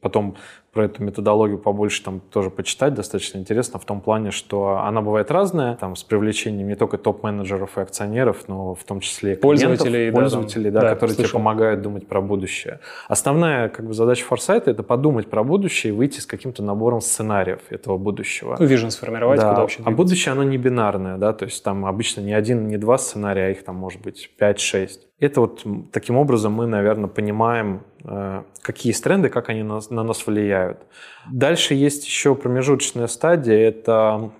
[0.00, 0.36] потом
[0.72, 5.30] про эту методологию побольше там тоже почитать, достаточно интересно в том плане, что она бывает
[5.30, 10.70] разная, там с привлечением не только топ-менеджеров и акционеров, но в том числе пользователей, пользователей,
[10.70, 11.30] да, да, да, которые слышал.
[11.30, 12.80] тебе помогают думать про будущее.
[13.08, 17.60] Основная как бы задача форсайта это подумать про будущее и выйти с каким-то набором сценариев
[17.70, 18.56] этого будущего.
[18.58, 19.50] Ну, вижен сформировать, да.
[19.50, 19.94] куда вообще двигаться.
[19.94, 23.46] А будущее оно не бинарное, да, то есть там обычно не один, не два сценария,
[23.46, 24.90] а их там может быть 5-6.
[25.20, 30.26] Это вот таким образом мы, наверное, понимаем, э, какие есть тренды, как они на нас
[30.26, 30.59] влияют.
[31.30, 34.32] Дальше есть еще промежуточная стадия, это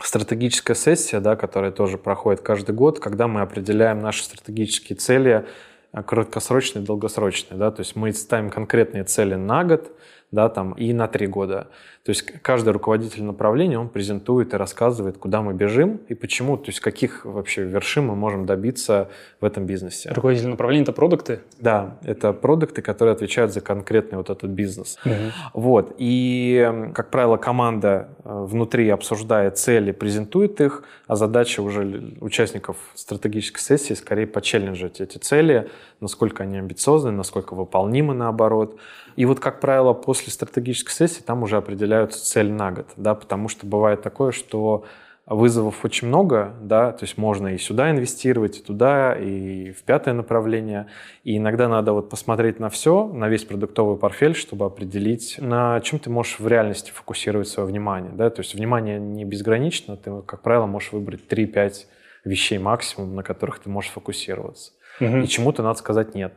[0.00, 5.46] стратегическая сессия, да, которая тоже проходит каждый год, когда мы определяем наши стратегические цели,
[5.92, 7.58] э, краткосрочные и долгосрочные.
[7.58, 9.92] Да, то есть мы ставим конкретные цели на год,
[10.34, 11.68] да, там, и на три года.
[12.04, 16.66] То есть каждый руководитель направления, он презентует и рассказывает, куда мы бежим и почему, то
[16.66, 19.08] есть каких вообще вершин мы можем добиться
[19.40, 20.10] в этом бизнесе.
[20.12, 21.40] Руководитель направления– это продукты?
[21.60, 24.98] Да, это продукты, которые отвечают за конкретный вот этот бизнес.
[25.06, 25.14] Угу.
[25.54, 32.76] Вот, и, как правило, команда э, внутри обсуждает цели, презентует их, а задача уже участников
[32.94, 35.70] стратегической сессии скорее почелленджить эти цели,
[36.00, 38.78] насколько они амбициозны, насколько выполнимы наоборот.
[39.16, 43.48] И вот, как правило, после стратегической сессии там уже определяются цели на год, да, потому
[43.48, 44.84] что бывает такое, что
[45.26, 50.12] вызовов очень много, да, то есть можно и сюда инвестировать, и туда, и в пятое
[50.12, 50.88] направление.
[51.22, 55.98] И иногда надо вот посмотреть на все, на весь продуктовый портфель, чтобы определить, на чем
[55.98, 60.42] ты можешь в реальности фокусировать свое внимание, да, то есть внимание не безгранично, ты, как
[60.42, 61.86] правило, можешь выбрать 3-5
[62.24, 64.72] вещей максимум, на которых ты можешь фокусироваться.
[65.00, 65.18] Угу.
[65.18, 66.34] И чему-то надо сказать нет.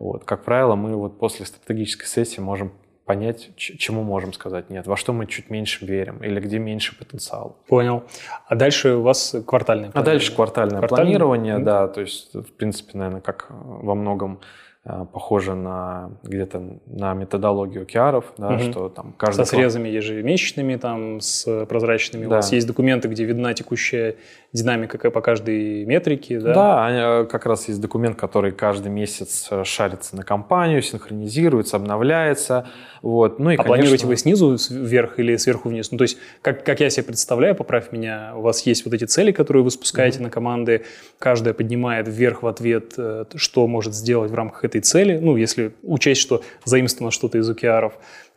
[0.00, 0.24] Вот.
[0.24, 2.72] Как правило, мы вот после стратегической сессии можем
[3.04, 7.56] понять, чему можем сказать нет, во что мы чуть меньше верим или где меньше потенциал.
[7.66, 8.04] Понял.
[8.46, 10.00] А дальше у вас квартальное планирование?
[10.00, 11.04] А дальше квартальное, квартальное?
[11.04, 11.64] планирование, mm-hmm.
[11.64, 17.84] да, то есть, в принципе, наверное, как во многом э, похоже на где-то на методологию
[17.84, 18.72] OKR, да, Мгм.
[18.72, 19.44] что там каждый...
[19.44, 22.24] Со срезами ежемесячными, там, с прозрачными.
[22.24, 22.36] У Да.
[22.36, 24.16] вас есть документы, где видна текущая
[24.54, 26.54] динамика по каждой метрике, да?
[26.54, 32.66] Да, э, как раз есть документ, который каждый месяц э, шарится на компанию, синхронизируется, обновляется.
[33.02, 33.38] Вот.
[33.38, 35.92] Ну и, А планируете конечно, вы снизу вверх или сверху вниз?
[35.92, 39.04] Ну, то есть, как, как я себе представляю, поправь меня, у вас есть вот эти
[39.04, 40.84] цели, которые вы спускаете на команды,
[41.18, 45.72] каждая поднимает вверх в ответ, э, что может сделать в рамках этой цели, ну, если
[45.82, 47.92] учесть, что заимствовано что-то из OKR,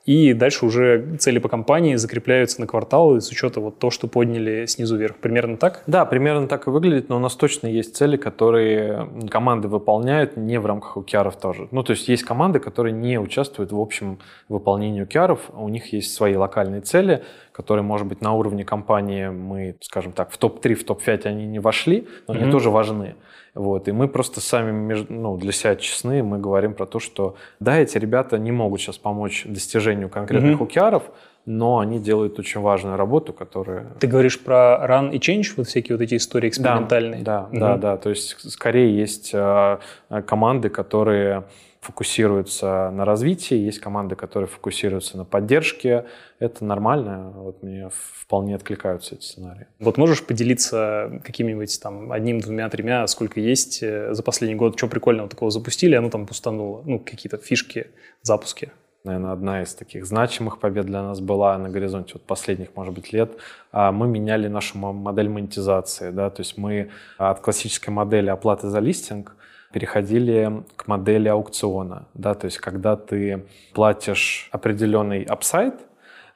[0.05, 4.65] и дальше уже цели по компании закрепляются на квартал с учета вот то, что подняли
[4.65, 5.15] снизу вверх.
[5.15, 5.83] Примерно так?
[5.87, 10.59] Да, примерно так и выглядит, но у нас точно есть цели, которые команды выполняют не
[10.59, 11.69] в рамках OKR тоже.
[11.71, 14.19] Ну, то есть есть команды, которые не участвуют в общем
[14.49, 19.75] выполнении OKR, у них есть свои локальные цели, которые, может быть, на уровне компании мы,
[19.81, 22.51] скажем так, в топ-3, в топ-5 они не вошли, но они Мгм.
[22.51, 23.15] тоже важны.
[23.53, 23.87] Вот.
[23.87, 27.99] И мы просто сами ну, для себя честны, мы говорим про то, что да, эти
[27.99, 30.67] ребята не могут сейчас помочь достижению конкретных Мгм.
[30.67, 31.03] OKR,
[31.45, 35.95] но они делают очень важную работу, которая Ты говоришь про run и change, вот всякие
[35.97, 37.21] вот эти истории экспериментальные?
[37.21, 37.59] да, Мгм.
[37.59, 37.97] да, да.
[37.97, 39.77] То есть скорее есть э,
[40.09, 41.43] э, команды, которые
[41.83, 46.05] фокусируются на развитии, есть команды, которые фокусируются на поддержке.
[46.39, 47.31] Это нормально.
[47.35, 49.67] Вот мне вполне откликаются эти сценарии.
[49.79, 54.87] Вот можешь поделиться какими-нибудь там одним, двумя, тремя, сколько есть э, за последний год, что
[54.87, 57.87] прикольного такого запустили, оно там пустануло, ну, какие-то фишки,
[58.21, 58.71] запуски.
[59.03, 63.11] Наверное, одна из таких значимых побед для нас была на горизонте вот последних, может быть,
[63.11, 63.33] лет.
[63.73, 66.11] А, Мы меняли нашу мо- модель монетизации.
[66.11, 66.29] Да?
[66.29, 69.35] То есть мы от классической модели оплаты за листинг
[69.73, 72.07] переходили к модели аукциона.
[72.13, 72.33] Да?
[72.35, 75.73] То есть когда ты платишь определенный апсайд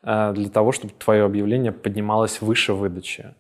[0.04, 3.34] а, для того, чтобы твое объявление поднималось выше выдачи.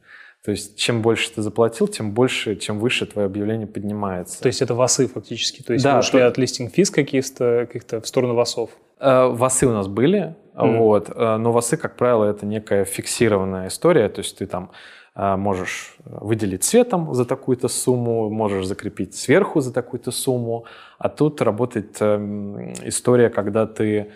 [0.45, 4.41] То есть чем больше ты заплатил, тем больше, чем выше твое объявление поднимается.
[4.41, 7.65] То есть это васы фактически, то есть Да, вы ушли то- от листинг физ каких-то,
[7.67, 8.69] каких-то в сторону васов.
[8.99, 10.77] Э, Васы у нас были, Мгм.
[10.77, 15.06] вот, э, но васы, как правило, это некая фиксированная история, то есть ты там э,
[15.17, 20.65] можешь выделить цветом за такую-то сумму, можешь закрепить сверху за такую-то сумму,
[20.99, 24.07] а тут работает эм, история, когда ты э,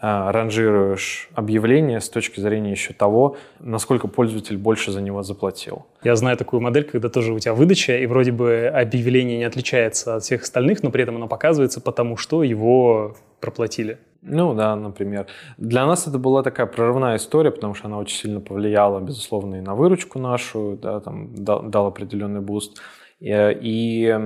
[0.00, 5.84] ранжируешь объявление с точки зрения еще того, насколько пользователь больше за него заплатил.
[6.02, 10.16] Я знаю такую модель, когда тоже у тебя выдача, и вроде бы объявление не отличается
[10.16, 13.98] от всех остальных, но при этом оно показывается, потому что его проплатили.
[14.22, 15.26] Ну да, например.
[15.56, 19.60] Для нас это была такая прорывная история, потому что она очень сильно повлияла, безусловно, и
[19.60, 22.80] на выручку нашу, да, там дал, дал определенный буст.
[23.20, 24.18] И, и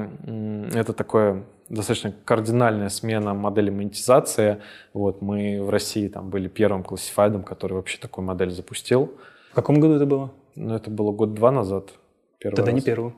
[0.75, 4.63] это такое достаточно кардинальная смена модели монетизации.
[4.93, 9.13] Вот, мы в России там были первым классифайдом, который вообще такую модель запустил.
[9.53, 10.33] В каком году это было?
[10.57, 11.91] Но это было год-два назад.
[12.41, 12.85] Тогда не раз.
[12.85, 13.15] первым.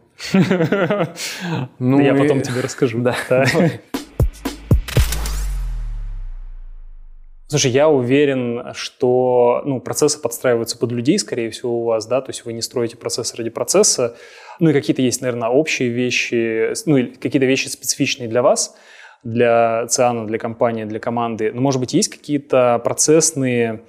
[1.78, 2.98] Ну Я потом тебе расскажу.
[3.02, 3.14] Да.
[7.52, 12.30] Слушай, я уверен, что ну, процессы подстраиваются под людей, скорее всего, у вас, да, то
[12.30, 14.16] есть вы не строите процесс ради процесса.
[14.58, 18.74] Ну и какие-то есть, наверное, общие вещи, ну или какие-то вещи специфичные для вас,
[19.22, 21.52] для ЦИАНа, для компании, для команды.
[21.52, 23.82] Но, может быть, есть какие-то процессные,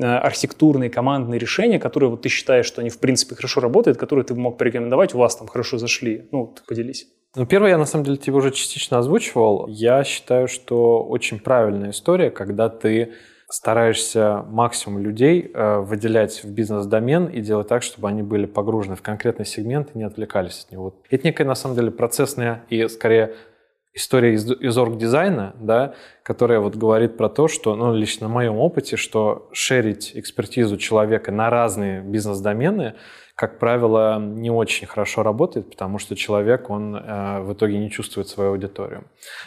[0.00, 4.34] архитектурные, командные решения, которые вот ты считаешь, что они, в принципе, хорошо работают, которые ты
[4.34, 6.28] мог порекомендовать, у вас там хорошо зашли?
[6.32, 7.06] Ну, ты поделись.
[7.36, 9.66] Ну, первое, я на самом деле тебе уже частично озвучивал.
[9.68, 13.12] Я считаю, что очень правильная история, когда ты
[13.48, 19.02] стараешься максимум людей э, выделять в бизнес-домен и делать так, чтобы они были погружены в
[19.02, 20.94] конкретный сегмент и не отвлекались от него.
[21.10, 23.34] Это некая, на самом деле, процессная и, скорее,
[23.94, 28.56] история из, из орг-дизайна, да, которая вот говорит про то, что, ну, лично на моем
[28.56, 32.94] опыте, что шерить экспертизу человека на разные бизнес-домены,
[33.36, 38.28] как правило, не очень хорошо работает, потому что человек, он э, в итоге не чувствует
[38.28, 39.04] свою аудиторию.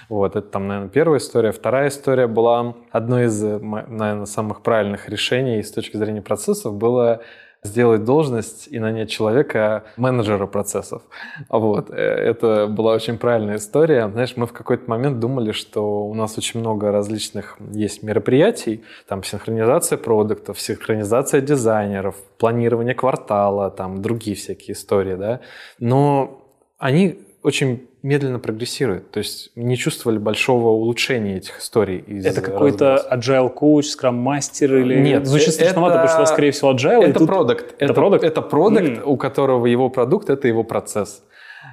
[0.10, 1.52] Вот, это там, наверное, первая история.
[1.52, 7.22] Вторая история была одной из, наверное, самых правильных решений с точки зрения процессов, было
[7.68, 11.02] сделать должность и нанять человека менеджера процессов.
[11.50, 11.90] Вот.
[11.90, 14.10] э, Это была очень правильная история.
[14.10, 19.24] Знаешь, мы в какой-то момент думали, что у нас очень много различных есть мероприятий, там
[19.24, 25.40] синхронизация продуктов, синхронизация дизайнеров, планирование квартала, там другие всякие истории, да.
[25.80, 26.42] Но
[26.78, 32.00] они очень медленно прогрессируют, то есть не чувствовали большого улучшения этих историй.
[32.00, 35.00] из Это какой-то agile коуч, скрам мастер или...
[35.00, 37.04] Нет, Звучит это- страшновато, потому что скорее всего, agile.
[37.04, 37.66] Это тут- продукт.
[37.80, 38.24] Это Это продукт?
[38.26, 39.02] Это продукт, М.
[39.06, 41.24] у которого его продукт– это его процесс.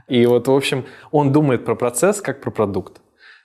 [0.06, 3.00] И вот, в общем, он думает про процесс как про продукт.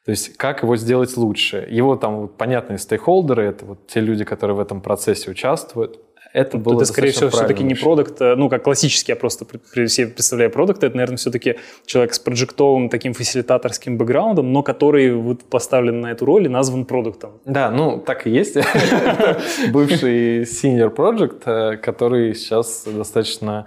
[0.05, 1.67] То есть как его сделать лучше.
[1.69, 5.99] Его там вот, понятные стейкхолдеры– это вот те люди, которые в этом процессе участвуют.
[6.33, 9.45] Это было Это, скорее всего, все-таки не продукт, э, ну, как классический, я просто
[9.87, 11.55] себе представляю продукт, это, наверное, все-таки
[11.85, 16.85] человек с проджектовым таким фасилитаторским бэкграундом, но который вот поставлен на эту роль и назван
[16.85, 17.39] продуктом.
[17.45, 18.55] Да, ну, так и есть.
[19.71, 23.65] Бывший senior project, э, который сейчас достаточно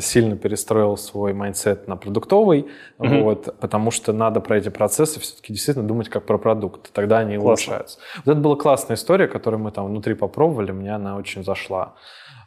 [0.00, 2.66] сильно перестроил свой mindset на продуктовый,
[2.98, 3.22] mm-hmm.
[3.22, 7.36] вот, потому что надо про эти процессы все-таки действительно думать как про продукт, тогда они
[7.36, 7.48] Классно.
[7.48, 7.98] улучшаются.
[8.24, 11.94] Вот это была классная история, которую мы там внутри попробовали, мне она очень зашла.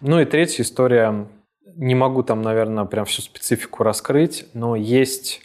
[0.02, 1.28] Ну и третья история,
[1.76, 5.41] не могу там, наверное, прям всю специфику раскрыть, но есть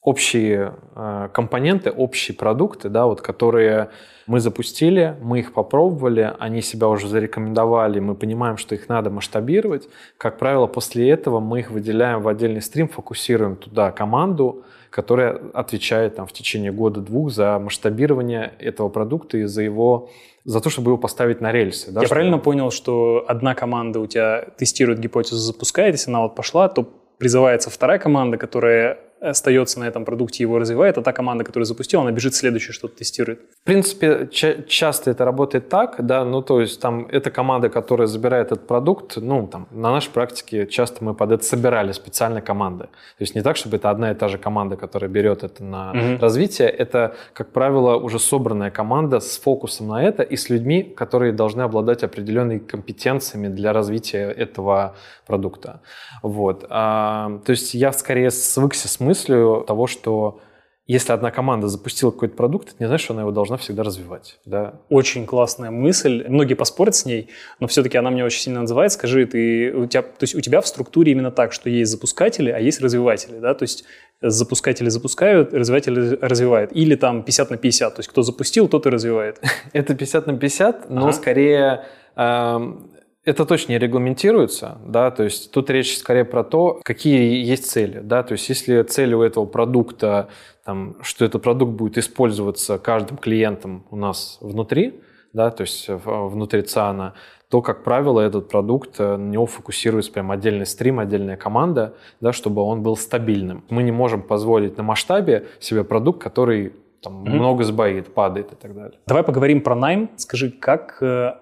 [0.00, 3.90] общие э, компоненты, общие продукты, да, вот, которые
[4.26, 9.88] мы запустили, мы их попробовали, они себя уже зарекомендовали, мы понимаем, что их надо масштабировать.
[10.18, 16.16] Как правило, после этого мы их выделяем в отдельный стрим, фокусируем туда команду, которая отвечает
[16.16, 20.10] там, в течение года-двух за масштабирование этого продукта и за его
[20.44, 21.90] за то, чтобы его поставить на рельсы.
[21.90, 26.36] Да, Я правильно понял, что одна команда у тебя тестирует гипотезу, запускает, если она вот
[26.36, 31.44] пошла, то призывается вторая команда, которая остается на этом продукте, его развивает, а та команда,
[31.44, 33.40] которая запустила, она бежит следующее, что-то тестирует.
[33.62, 38.06] В принципе, ча- часто это работает так, да, ну то есть там эта команда, которая
[38.06, 42.84] забирает этот продукт, ну там на нашей практике часто мы под это собирали специально команды.
[42.84, 45.90] То есть не так, чтобы это одна и та же команда, которая берет это на
[45.90, 46.20] угу.
[46.20, 51.32] развитие, это, как правило, уже собранная команда с фокусом на это и с людьми, которые
[51.32, 54.94] должны обладать определенными компетенциями для развития этого
[55.26, 55.80] продукта.
[56.22, 56.66] Вот.
[56.68, 60.40] А, то есть я скорее свыкся с мыслью того, что
[60.86, 64.38] если одна команда запустила какой-то продукт, это не значит, что она его должна всегда развивать.
[64.44, 64.80] Да?
[64.88, 66.24] Очень классная мысль.
[66.28, 67.28] Многие поспорят с ней,
[67.58, 68.92] но все-таки она мне очень сильно называет.
[68.92, 72.50] Скажи, ты, у тебя, то есть у тебя в структуре именно так, что есть запускатели,
[72.50, 73.38] а есть развиватели.
[73.40, 73.54] Да?
[73.54, 73.84] То есть
[74.20, 76.70] запускатели запускают, развиватели развивают.
[76.72, 79.40] Или там 50 на 50, то есть кто запустил, тот и развивает.
[79.72, 81.84] Это 50 на 50, но скорее
[82.14, 82.90] эм,
[83.26, 88.00] это точно не регламентируется, да, то есть тут речь скорее про то, какие есть цели,
[88.02, 90.28] да, то есть если цель у этого продукта,
[90.64, 95.00] там, что этот продукт будет использоваться каждым клиентом у нас внутри,
[95.32, 97.14] да, то есть внутри ЦАНа,
[97.48, 102.32] то, как правило, этот продукт, э, на него фокусируется прям отдельный стрим, отдельная команда, да,
[102.32, 103.64] чтобы он был стабильным.
[103.70, 106.72] Мы не можем позволить на масштабе себе продукт, который
[107.02, 107.30] там, mm-hmm.
[107.30, 108.98] много сбоит, падает и так далее.
[109.06, 110.10] Давай поговорим про найм.
[110.16, 111.34] Скажи, как э,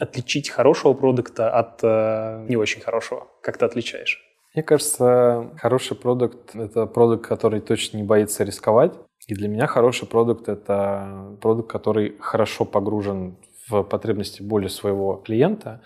[0.00, 3.28] отличить хорошего продукта от э, не очень хорошего?
[3.42, 4.20] Как ты отличаешь?
[4.54, 8.94] Мне кажется, хороший продукт— это продукт, который точно не боится рисковать.
[9.28, 13.36] И для меня хороший продукт— это продукт, который хорошо погружен
[13.68, 15.82] в потребности боли своего клиента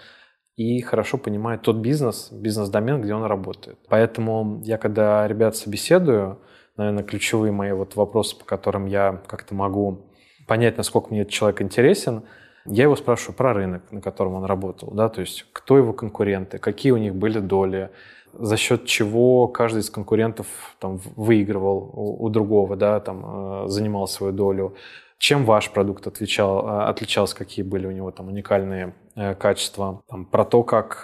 [0.57, 3.77] и хорошо понимает тот бизнес, бизнес-домен, где он работает.
[3.89, 6.39] Поэтому я, когда ребят собеседую,
[6.77, 10.07] наверное, ключевые мои вот вопросы, по которым я как-то могу
[10.47, 12.23] понять, насколько мне этот человек интересен—
[12.67, 16.59] я его спрашиваю про рынок, на котором он работал, да, то есть кто его конкуренты,
[16.59, 17.91] какие у них были доли,
[18.39, 20.47] за счет чего каждый из конкурентов
[20.81, 24.75] там, выигрывал у, у другого, да, там, э, занимал свою долю,
[25.19, 30.25] чем ваш продукт отличал, э, отличался, какие были у него там уникальные э, качества, там,
[30.25, 31.03] про то, как,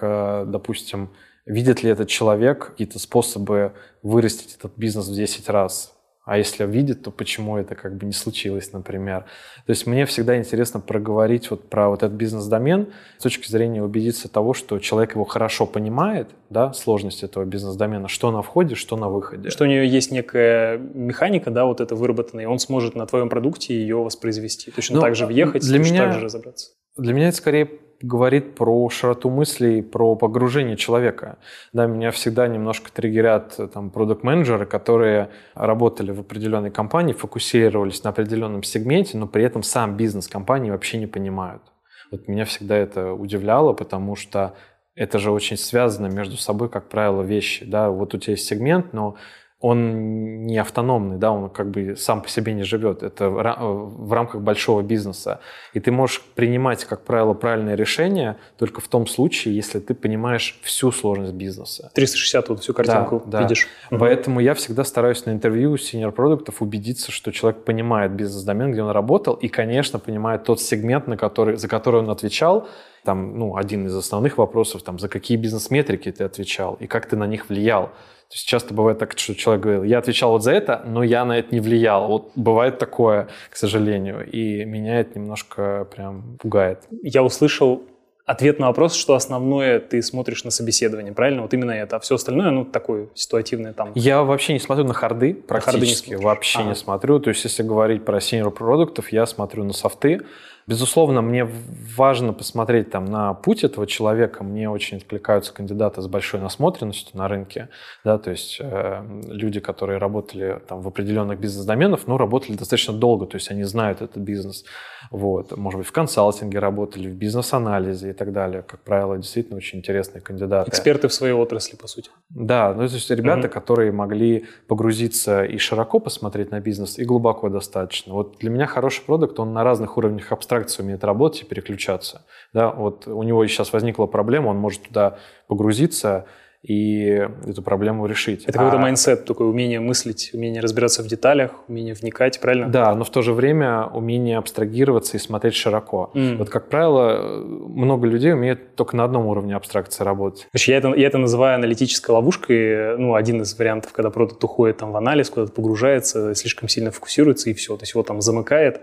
[0.51, 1.11] допустим,
[1.47, 7.03] видит ли этот человек какие-то способы вырастить этот бизнес в 10 раз, а если видит,
[7.03, 9.25] то почему это как бы не случилось, например.
[9.67, 14.29] То есть мне всегда интересно проговорить вот про вот этот бизнес-домен с точки зрения убедиться
[14.29, 19.09] того, что человек его хорошо понимает, да, сложность этого бизнес-домена, что на входе, что на
[19.09, 19.51] выходе.
[19.51, 23.29] Что у нее есть некая механика, да, вот это выработанная, и он сможет на твоем
[23.29, 24.71] продукте ее воспроизвести.
[24.71, 26.71] Точно ну, так же въехать, для точно меня, так же разобраться.
[26.97, 27.71] Для меня это скорее
[28.03, 31.39] говорит про широту мыслей, про погружение человека.
[31.73, 38.11] Да, меня всегда немножко триггерят э, там продукт-менеджеры, которые работали в определенной компании, фокусировались на
[38.11, 41.63] определенном сегменте, но при этом сам бизнес компании вообще не понимают.
[42.11, 44.55] Вот меня всегда это удивляло, потому что
[44.97, 47.65] это же очень связано между собой, как правило, вещи.
[47.65, 47.91] Да?
[47.91, 49.17] Вот у тебя есть сегмент, но
[49.61, 53.03] он не автономный, да, он как бы сам по себе не живет.
[53.03, 55.41] Это в рамках большого бизнеса.
[55.75, 60.59] И ты можешь принимать, как правило, правильное решение только в том случае, если ты понимаешь
[60.63, 61.91] всю сложность бизнеса.
[61.95, 63.69] 360 вот всю картинку да, видишь.
[63.91, 63.99] Да.
[63.99, 68.91] Поэтому я всегда стараюсь на интервью senior продуктов убедиться, что человек понимает бизнес-домен, где он
[68.91, 72.67] работал, и, конечно, понимает тот сегмент, на который, за который он отвечал,
[73.05, 77.17] там, ну, один из основных вопросов, там, за какие бизнес-метрики ты отвечал и как ты
[77.17, 77.91] на них влиял.
[78.31, 81.25] То есть часто бывает так, что человек говорил, я отвечал вот за это, но я
[81.25, 82.07] на это не влиял.
[82.07, 86.85] Вот бывает такое, к сожалению, и меня это немножко прям пугает.
[87.03, 87.83] Я услышал
[88.27, 91.43] ответ на вопрос, что основное ты смотришь на собеседование, правильно?
[91.43, 93.91] Вот именно это, а все остальное, ну, такое ситуативное там.
[93.97, 96.69] Я вообще не смотрю на харды практически, на харды не вообще ага.
[96.69, 97.19] не смотрю.
[97.19, 100.21] То есть, если говорить про senior продуктов, я смотрю на софты,
[100.67, 101.49] Безусловно, мне
[101.97, 104.45] важно посмотреть там на путь этого человека.
[104.45, 107.69] Мне очень откликаются кандидаты с большой насмотренностью на рынке.
[108.05, 113.27] Да, то есть э, люди, которые работали там, в определенных бизнес-доменах, ну, работали достаточно долго,
[113.27, 114.65] то есть они знают этот бизнес.
[115.11, 115.57] Вот.
[115.57, 118.63] Может быть, в консалтинге работали, в бизнес-анализе и так далее.
[118.63, 120.71] Как правило, действительно очень интересные кандидаты.
[120.71, 122.11] Эксперты в своей отрасли, по сути.
[122.29, 123.55] Да, ну, то есть ребята, угу.
[123.55, 128.15] которые могли погрузиться и широко посмотреть на бизнес, и глубоко достаточно.
[128.15, 132.23] Вот для меня хороший продакт, он на разных уровнях абстракции абстракция умеет работать и переключаться.
[132.53, 136.25] Да, вот у него сейчас возникла проблема, он может туда погрузиться
[136.63, 138.43] и эту проблему решить.
[138.45, 138.81] Это какой-то а...
[138.81, 142.69] mindset, такое умение мыслить, умение разбираться в деталях, умение вникать, правильно?
[142.69, 146.11] Да, но в то же время умение абстрагироваться и смотреть широко.
[146.15, 146.37] Mm.
[146.37, 150.49] Вот, как правило, много людей умеют только на одном уровне абстракции работать.
[150.53, 152.99] Я это, я это называю аналитической ловушкой.
[152.99, 157.49] Ну, один из вариантов, когда продукт уходит там, в анализ, куда-то погружается, слишком сильно фокусируется
[157.49, 157.75] и все.
[157.79, 158.83] То есть его там замыкает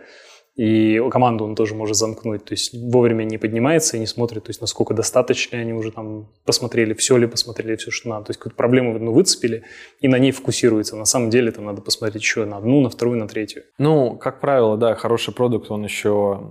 [0.57, 4.49] и команду он тоже может замкнуть, то есть вовремя не поднимается и не смотрит, то
[4.49, 8.25] есть насколько достаточно они уже там посмотрели, все ли посмотрели, все, что надо.
[8.25, 9.63] То есть какую-то проблему ну, выцепили
[10.01, 10.95] и на ней фокусируется.
[10.95, 13.63] На самом деле там надо посмотреть еще на одну, на вторую, на третью.
[13.77, 16.41] Ну, как правило, да, хороший продукт, он еще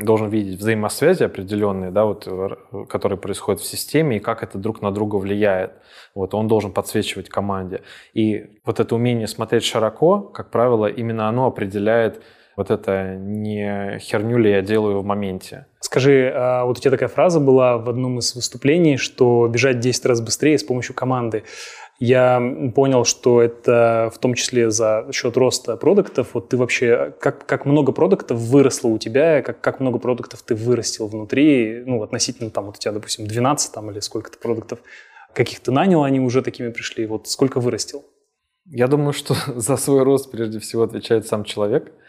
[0.00, 2.28] должен видеть взаимосвязи определенные, да, вот,
[2.88, 5.72] которые происходят в системе и как это друг на друга влияет.
[6.14, 7.82] Вот, он должен подсвечивать команде.
[8.12, 12.22] И вот это умение смотреть широко, как правило, именно оно определяет
[12.56, 15.66] вот это не херню ли я делаю в моменте.
[15.80, 20.06] Скажи, а вот у тебя такая фраза была в одном из выступлений, что бежать 10
[20.06, 21.44] раз быстрее с помощью команды.
[22.00, 22.42] Я
[22.74, 26.30] понял, что это в том числе за счет роста продуктов.
[26.34, 30.54] Вот ты вообще, как, как много продуктов выросло у тебя, как, как много продуктов ты
[30.54, 34.80] вырастил внутри, ну, относительно там вот у тебя, допустим, 12 там или сколько-то продуктов,
[35.34, 38.04] каких ты нанял, они уже такими пришли, вот сколько вырастил?
[38.66, 41.92] Я думаю, что за свой рост прежде всего отвечает сам человек–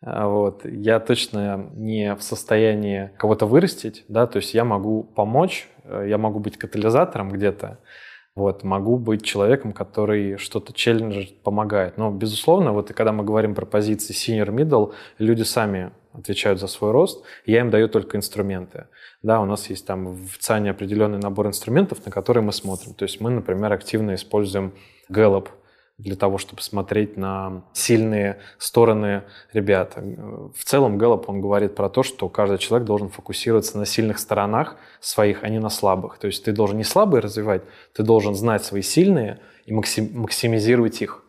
[0.00, 0.64] вот.
[0.64, 6.18] Я точно не в состоянии кого-то вырастить, да, то есть я могу помочь, э, я
[6.18, 7.78] могу быть катализатором где-то,
[8.36, 11.98] вот, могу быть человеком, который что-то челленджит, помогает.
[11.98, 16.68] Но, безусловно, вот и когда мы говорим про позиции senior middle, люди сами отвечают за
[16.68, 18.86] свой рост, я им даю только инструменты.
[19.22, 22.94] Да, у нас есть там в ЦАНе определенный набор инструментов, на которые мы смотрим.
[22.94, 24.74] То есть мы, например, активно используем
[25.10, 25.48] Gallup,
[25.98, 29.96] для того, чтобы смотреть на сильные стороны ребят.
[29.96, 34.76] В целом Гэллоп, он говорит про то, что каждый человек должен фокусироваться на сильных сторонах
[35.00, 36.18] своих, а не на слабых.
[36.18, 37.62] То есть ты должен не слабые развивать,
[37.94, 41.24] ты должен знать свои сильные и максимизировать их.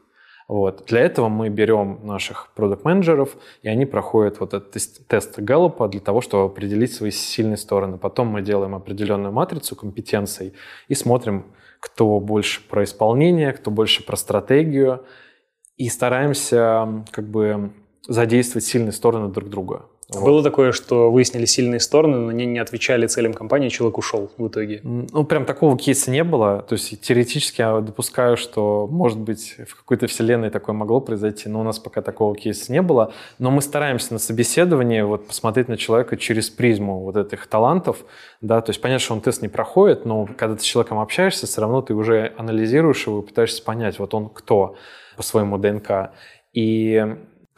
[0.48, 0.86] Вот.
[0.88, 6.22] Для этого мы берем наших продукт-менеджеров, и они проходят вот этот тест Гэллопа для того,
[6.22, 7.98] чтобы определить свои сильные стороны.
[7.98, 10.54] Потом мы делаем определенную матрицу компетенций
[10.88, 11.46] и смотрим,
[11.80, 15.06] кто больше про исполнение, кто больше про стратегию,
[15.78, 17.72] и стараемся как бы
[18.08, 19.86] задействовать сильные стороны друг друга.
[20.12, 20.24] Вот.
[20.24, 24.48] Было такое, что выяснили сильные стороны, но они не отвечали целям компании, человек ушел в
[24.48, 24.82] итоге?
[24.84, 26.66] Ну, прям такого кейса не было.
[26.68, 31.62] То есть теоретически я допускаю, что, может быть, в какой-то вселенной такое могло произойти, но
[31.62, 33.14] у нас пока такого кейса не было.
[33.38, 38.04] Но мы стараемся на собеседовании вот, посмотреть на человека через призму вот этих талантов.
[38.42, 38.62] Да?
[38.62, 41.62] То есть понятно, что он тест не проходит, но когда ты с человеком общаешься, все
[41.62, 44.76] равно ты уже анализируешь его и пытаешься понять, вот он кто
[45.16, 46.12] по своему ДНК.
[46.54, 47.06] И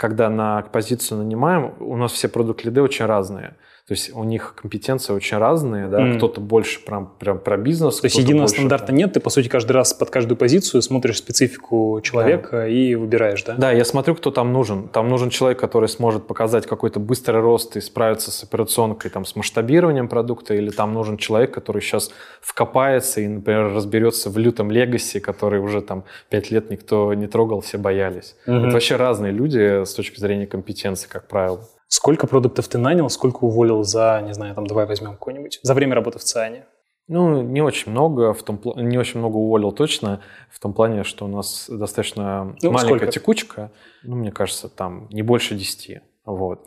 [0.01, 3.53] когда на позицию нанимаем, у нас все продукт-лиды очень разные.
[3.91, 6.15] То есть у них компетенции очень разные, да, mm.
[6.15, 7.99] кто-то больше прям, прям про бизнес.
[7.99, 8.95] То есть единого больше, стандарта там...
[8.95, 12.67] нет, ты, по сути, каждый раз под каждую позицию смотришь специфику человека да.
[12.69, 13.55] и выбираешь, да?
[13.55, 14.87] Да, я смотрю, кто там нужен.
[14.87, 19.35] Там нужен человек, который сможет показать какой-то быстрый рост и справиться с операционкой, там, с
[19.35, 25.19] масштабированием продукта, или там нужен человек, который сейчас вкопается и, например, разберется в лютом легаси,
[25.19, 28.37] который уже там пять лет никто не трогал, все боялись.
[28.47, 28.67] Mm-hmm.
[28.67, 31.67] Это вообще разные люди с точки зрения компетенции, как правило.
[31.91, 35.93] Сколько продуктов ты нанял, сколько уволил за, не знаю, там, давай возьмем какой-нибудь, за время
[35.93, 36.65] работы в ЦИАНе?
[37.09, 41.25] Ну, не очень много, в том, не очень много уволил точно, в том плане, что
[41.25, 43.11] у нас достаточно ну, маленькая сколько?
[43.11, 43.71] текучка,
[44.03, 46.65] ну, мне кажется, там не больше 10, вот.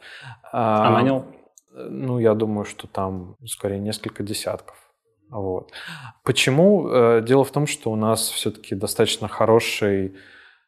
[0.53, 1.25] А, а нанял?
[1.73, 4.77] Ну, я думаю, что там скорее несколько десятков.
[5.31, 5.73] Вот.
[6.23, 6.87] Почему?
[6.91, 10.17] Э, дело в том, что у нас все-таки достаточно хороший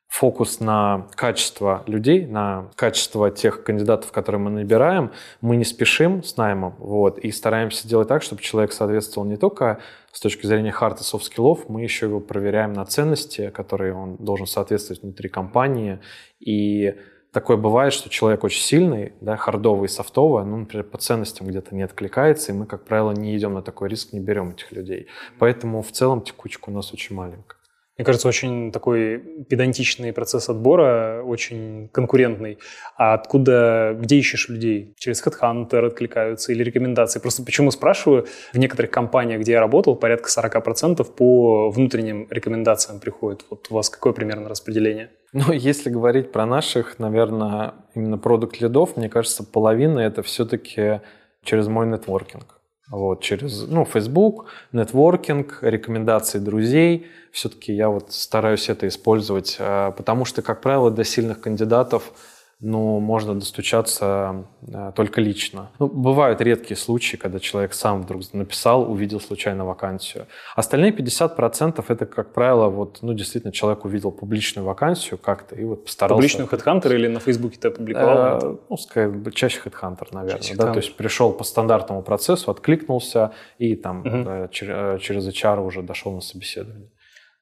[0.09, 6.37] фокус на качество людей, на качество тех кандидатов, которые мы набираем, мы не спешим с
[6.37, 9.81] наймом, вот, и стараемся делать так, чтобы человек соответствовал не только
[10.13, 13.95] с точки зрения hard и soft skill ов, мы еще его проверяем на ценности, которые
[13.95, 16.01] он должен соответствовать внутри компании,
[16.41, 16.95] и
[17.33, 21.75] такое бывает, что человек очень сильный, да, хардовый и софтовый, ну, например, по ценностям где-то
[21.75, 25.09] не откликается, и мы, как правило, не идем на такой риск, не берем этих людей.
[25.39, 27.56] Поэтому в целом текучка у нас очень маленькая.
[27.97, 29.19] Мне кажется, очень такой
[29.49, 32.59] педантичный процесс отбора, очень конкурентный.
[32.97, 34.95] А откуда, где ищешь людей?
[34.99, 37.21] Через HeadHunter откликаются или рекомендации?
[37.21, 43.47] Просто почему спрашиваю, в некоторых компаниях, где я работал, порядка 40% по внутренним рекомендациям приходит.
[43.49, 45.11] Вот у вас какое примерно распределение?
[45.33, 51.01] Ну, если говорить про наших, наверное, именно продукт лидов, мне кажется, половина это все-таки
[51.43, 52.56] через мой нетворкинг.
[52.89, 57.07] Вот, через ну, Facebook, нетворкинг, рекомендации друзей.
[57.33, 62.13] Все-таки я вот стараюсь это использовать, э, потому что, как правило, до сильных кандидатов
[62.59, 65.71] ну, можно достучаться э, только лично.
[65.79, 70.27] Ну, бывают редкие случаи, когда человек сам вдруг написал, увидел случайно вакансию.
[70.55, 75.85] Остальные 50% это, как правило, вот, ну, действительно, человек увидел публичную вакансию как-то и вот
[75.85, 76.15] постарался...
[76.15, 78.39] Публичную HeadHunter или на Фейсбуке ты опубликовал?
[78.39, 80.41] Э, ну, скорее, чаще HeadHunter, наверное.
[80.41, 80.73] Чаще да?
[80.73, 84.25] То есть пришел по стандартному процессу, откликнулся и там угу.
[84.25, 86.89] да, через, через HR уже дошел на собеседование.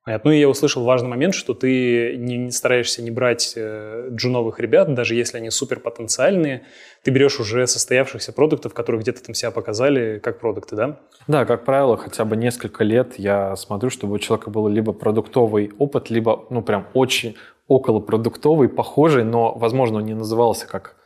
[0.05, 0.31] Понятно.
[0.31, 4.93] Ну и я услышал важный момент, что ты не, стараешься не брать э, джуновых ребят,
[4.93, 6.67] даже если они супер потенциальные.
[7.03, 11.01] Ты берешь уже состоявшихся продуктов, которые где-то там себя показали как продукты, да?
[11.27, 15.73] Да, как правило, хотя бы несколько лет я смотрю, чтобы у человека был либо продуктовый
[15.79, 17.37] опыт, либо, ну, прям очень
[17.67, 20.97] околопродуктовый, похожий, но, возможно, он не назывался как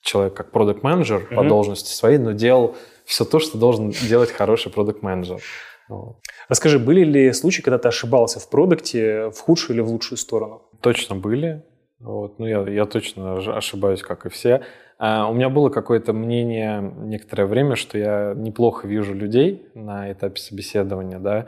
[0.00, 1.36] человек, как продукт менеджер mm-hmm.
[1.36, 2.74] по должности своей, но делал
[3.04, 5.40] все то, что должен делать хороший продукт менеджер
[6.50, 10.62] Расскажи, были ли случаи, когда ты ошибался в продукте в худшую или в лучшую сторону?
[10.80, 11.62] Точно были.
[12.00, 12.40] Вот.
[12.40, 14.62] Ну, я, я точно ошибаюсь, как и все.
[14.98, 20.40] А у меня было какое-то мнение некоторое время, что я неплохо вижу людей на этапе
[20.40, 21.46] собеседования, да,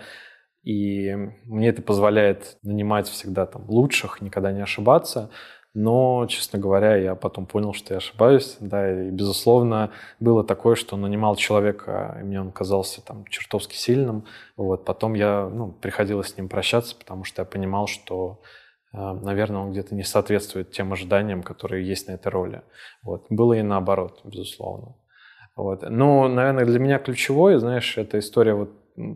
[0.62, 5.30] и мне это позволяет нанимать всегда там лучших, никогда не ошибаться.
[5.74, 8.56] Но, честно говоря, я потом понял, что я ошибаюсь.
[8.60, 14.26] Да, и, безусловно, было такое, что нанимал человека, и мне он казался там чертовски сильным.
[14.56, 14.84] Вот.
[14.84, 18.42] Потом я, ну, приходилось с ним прощаться, потому что я понимал, что,
[18.92, 22.62] э, наверное, он где-то не соответствует тем ожиданиям, которые есть на этой роли.
[23.02, 23.24] Вот.
[23.30, 24.94] Было и наоборот, безусловно.
[25.56, 25.88] Вот.
[25.88, 28.70] Ну, наверное, для меня ключевое, знаешь, эта история вот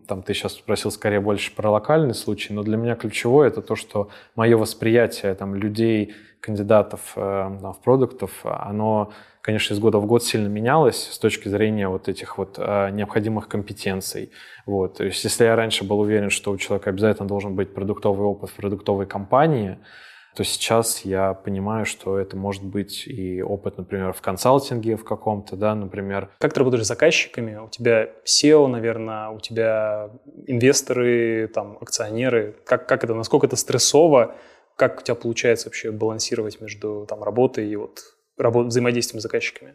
[0.07, 3.77] там ты сейчас спросил скорее больше про локальный случай, но для меня ключевое это то,
[3.77, 9.13] что мое восприятие там, людей, кандидатов э, в продуктов, оно,
[9.43, 13.49] конечно, из года в год сильно менялось с точки зрения вот этих вот э, необходимых
[13.49, 14.31] компетенций.
[14.65, 14.99] Вот.
[14.99, 18.51] То есть если я раньше был уверен, что у человека обязательно должен быть продуктовый опыт
[18.51, 19.79] в продуктовой компании,
[20.37, 25.57] то сейчас я понимаю, что это может быть и опыт, например, в консалтинге в каком-то,
[25.57, 26.29] да, например.
[26.39, 27.57] Как ты работаешь с заказчиками?
[27.57, 30.11] У тебя SEO, наверное, у тебя
[30.47, 32.55] инвесторы, там, акционеры.
[32.67, 34.35] Как, как это, насколько это стрессово?
[34.77, 38.01] Как у тебя получается вообще балансировать между там, работой и вот,
[38.37, 39.75] работ, взаимодействием с заказчиками?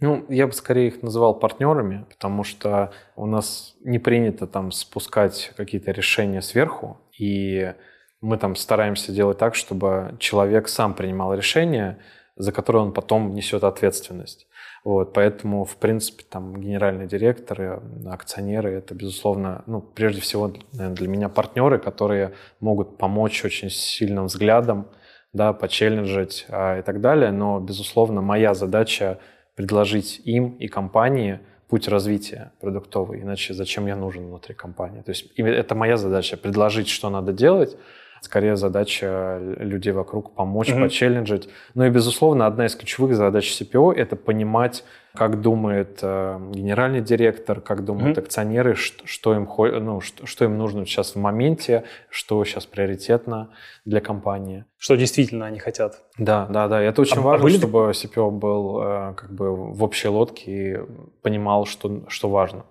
[0.00, 5.52] Ну, я бы скорее их называл партнерами, потому что у нас не принято там спускать
[5.56, 7.74] какие-то решения сверху, и
[8.20, 11.98] мы там стараемся делать так, чтобы человек сам принимал решение,
[12.36, 14.46] за которое он потом несет ответственность.
[14.84, 21.08] Вот, поэтому, в принципе, там генеральные директоры, акционеры, это, безусловно, ну, прежде всего, наверное, для
[21.08, 24.88] меня партнеры, которые могут помочь очень сильным взглядом,
[25.32, 27.32] да, почелленджить а, и так далее.
[27.32, 29.18] Но, безусловно, моя задача
[29.56, 35.02] предложить им и компании путь развития продуктовый, иначе зачем я нужен внутри компании.
[35.02, 37.76] То есть это моя задача, предложить, что надо делать,
[38.20, 40.82] Скорее задача людей вокруг помочь, mm-hmm.
[40.82, 41.48] почелленджить.
[41.74, 47.60] Ну и, безусловно, одна из ключевых задач CPO– это понимать, как думает э, генеральный директор,
[47.60, 48.22] как думают mm-hmm.
[48.22, 49.48] акционеры, что, что, им,
[49.84, 53.50] ну, что, что им нужно сейчас в моменте, что сейчас приоритетно
[53.84, 54.64] для компании.
[54.76, 56.02] Что действительно они хотят.
[56.18, 56.82] Да, да, да.
[56.82, 57.56] И это очень а важно, были...
[57.56, 60.78] чтобы CPO был э, как бы в общей лодке и
[61.22, 62.64] понимал, что, что важно.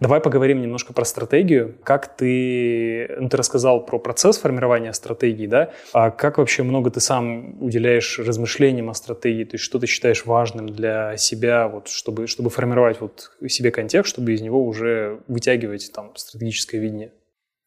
[0.00, 1.76] Давай поговорим немножко про стратегию.
[1.82, 5.72] Как ты, ну, ты рассказал про процесс формирования стратегии, да?
[5.92, 9.42] А как вообще много ты сам уделяешь размышлениям о стратегии?
[9.42, 14.10] То есть что ты считаешь важным для себя, вот, чтобы, чтобы формировать вот себе контекст,
[14.10, 17.10] чтобы из него уже вытягивать там стратегическое видение?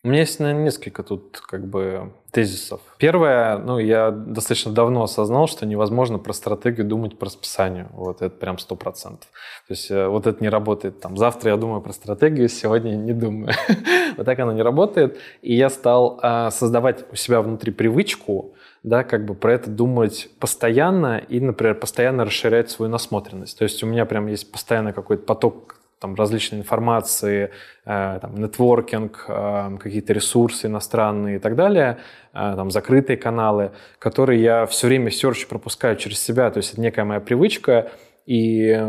[0.04, 2.82] У меня есть, наверное, несколько тут как бы тезисов.
[2.98, 7.88] Первое, ну, я достаточно давно осознал, что невозможно про стратегию думать по расписанию.
[7.94, 9.30] Вот это прям сто процентов.
[9.68, 11.02] То есть э, вот это не работает.
[11.02, 13.54] Там, завтра я думаю про стратегию, сегодня не думаю.
[14.18, 15.20] вот так оно не работает.
[15.44, 20.30] И я стал а, создавать у себя внутри привычку, да, как бы про это думать
[20.40, 23.56] постоянно и, например, постоянно расширять свою насмотренность.
[23.60, 27.52] То есть у меня прям есть постоянно какой-то поток там различной информации,
[27.86, 32.00] э, там, нетворкинг, э, какие-то ресурсы иностранные и так далее,
[32.34, 36.74] э, там, закрытые каналы, которые я все время в серче пропускаю через себя, то есть
[36.74, 37.92] это некая моя привычка,
[38.26, 38.80] и,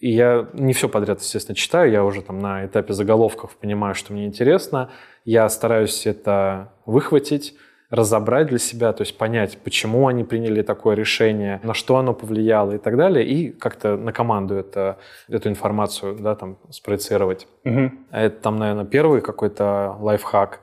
[0.00, 4.12] и я не все подряд, естественно, читаю, я уже там на этапе заголовков понимаю, что
[4.12, 4.90] мне интересно,
[5.24, 7.54] я стараюсь это выхватить,
[7.90, 12.72] разобрать для себя, то есть понять, почему они приняли такое решение, на что оно повлияло
[12.72, 17.48] и так далее, и как-то на команду это, эту информацию да, там, спроецировать.
[17.64, 17.90] Угу.
[18.12, 20.60] Это там, наверное, первый какой-то лайфхак.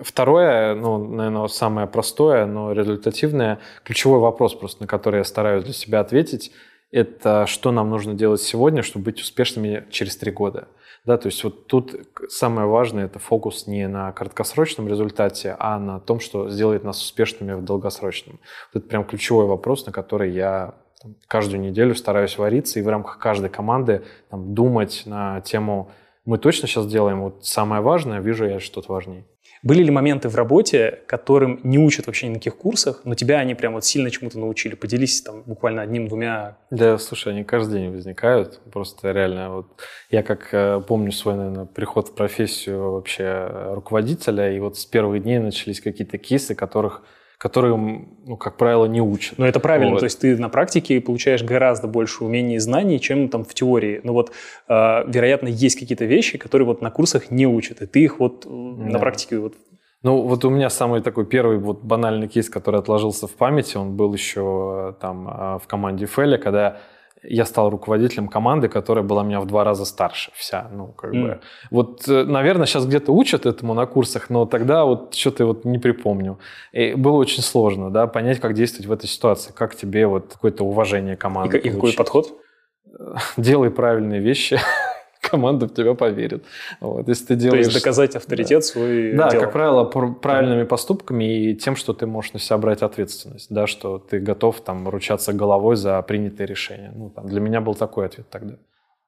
[0.00, 5.72] Второе, ну, наверное, самое простое, но результативное, ключевой вопрос просто, на который я стараюсь для
[5.72, 6.52] себя ответить,
[6.92, 10.68] это что нам нужно делать сегодня, чтобы быть успешными через три года.
[11.04, 11.96] Да, то есть вот тут
[12.28, 17.54] самое важное– это фокус не на краткосрочном результате, а на том, что сделает нас успешными
[17.54, 18.38] в долгосрочном.
[18.72, 22.88] Вот это прям ключевой вопрос, на который я там, каждую неделю стараюсь вариться и в
[22.88, 25.90] рамках каждой команды там, думать на тему
[26.24, 29.26] «мы точно сейчас делаем вот самое важное, вижу я что-то важнее».
[29.62, 33.38] Были ли моменты в работе, которым не учат вообще ни на каких курсах, но тебя
[33.38, 34.74] они прям вот сильно чему-то научили?
[34.74, 36.58] Поделись там буквально одним-двумя.
[36.70, 38.60] Да, слушай, они каждый день возникают.
[38.72, 39.66] Просто реально вот
[40.10, 45.22] я как э, помню свой, наверное, приход в профессию вообще руководителя, и вот с первых
[45.22, 47.02] дней начались какие-то кейсы, которых
[47.42, 49.36] которые, ну, как правило, не учат.
[49.36, 49.98] Но это правильно, вот.
[49.98, 54.00] то есть ты на практике получаешь гораздо больше умений и знаний, чем там в теории.
[54.04, 54.30] Но вот,
[54.68, 54.74] э,
[55.08, 58.50] вероятно, есть какие-то вещи, которые вот на курсах не учат, и ты их вот да.
[58.92, 59.54] на практике вот
[60.04, 63.96] ну, вот у меня самый такой первый вот банальный кейс, который отложился в памяти, он
[63.96, 66.78] был еще там а, в команде Фэля, когда
[67.22, 70.68] я стал руководителем команды, которая была меня в два раза старше вся.
[70.72, 71.22] Ну, как mm.
[71.22, 71.40] бы.
[71.70, 75.78] Вот, э, наверное, сейчас где-то учат этому на курсах, но тогда вот что-то вот не
[75.78, 76.38] припомню.
[76.72, 80.64] И было очень сложно, да, понять, как действовать в этой ситуации, как тебе вот какое-то
[80.64, 81.58] уважение команды.
[81.58, 82.32] И, и какой подход?
[83.36, 84.58] Делай правильные вещи.
[85.22, 86.44] Команда в тебя поверит.
[86.80, 87.66] Вот, если ты делаешь...
[87.66, 88.66] То есть доказать авторитет да.
[88.66, 89.42] свой Да, дело.
[89.42, 93.98] как правило, правильными поступками и тем, что ты можешь на себя брать ответственность, да, что
[93.98, 96.92] ты готов там ручаться головой за принятые решения.
[96.94, 98.56] Ну, там, для меня был такой ответ тогда.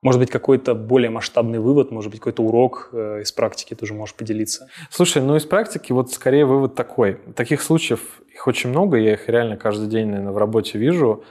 [0.03, 4.15] Может быть, какой-то более масштабный вывод, может быть, какой-то урок э, из практики тоже можешь
[4.15, 4.69] поделиться?
[4.91, 7.15] Слушай, ну из практики вот скорее вывод такой.
[7.35, 11.25] Таких случаев их очень много, я их реально каждый день, наверное, в работе вижу.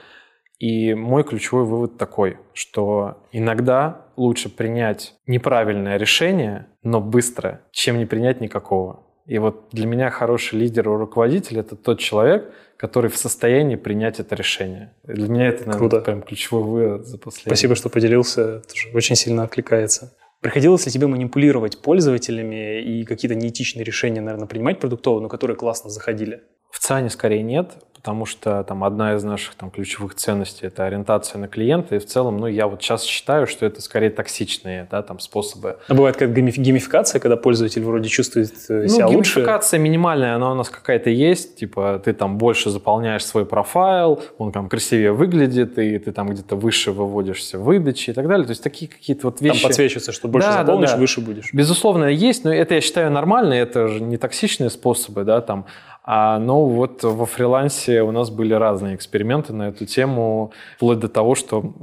[0.57, 8.05] И мой ключевой вывод такой, что иногда лучше принять неправильное решение, но быстро, чем не
[8.05, 9.03] принять никакого.
[9.26, 14.20] И вот для меня хороший лидер и руководитель– это тот человек, который в состоянии принять
[14.20, 14.93] это решение.
[15.03, 16.01] Для меня это, наверное, Круто.
[16.01, 17.55] прям ключевой вывод за последнее.
[17.55, 18.59] Спасибо, что поделился.
[18.59, 20.14] Тоже очень сильно откликается.
[20.41, 25.89] Приходилось ли тебе манипулировать пользователями и какие-то неэтичные решения, наверное, принимать продуктово, но которые классно
[25.89, 26.41] заходили?
[26.74, 31.38] В ЦАНе скорее нет, потому что там одна из наших там ключевых ценностей это ориентация
[31.38, 35.03] на клиента, и в целом, ну, я вот сейчас считаю, что это скорее токсичные, да,
[35.03, 35.78] там способы.
[35.88, 39.36] А бывает как геймификация, когда пользователь вроде чувствует э, себя ну, лучше?
[39.36, 44.51] геймификация минимальная, она у нас какая-то есть, типа ты там больше заполняешь свой профайл, он
[44.51, 48.51] там красивее выглядит, и ты там где-то выше выводишься в выдаче и так далее, то
[48.51, 49.61] есть такие какие-то вот вещи.
[49.61, 50.99] Там подсвечивается, что больше да, заполнишь, да, да.
[50.99, 51.53] выше будешь.
[51.53, 55.67] Безусловно, есть, но это я считаю нормально, это же не токсичные способы, да, там,
[56.03, 61.07] а, ну вот во фрилансе у нас были разные эксперименты на эту тему, вплоть до
[61.07, 61.73] того, что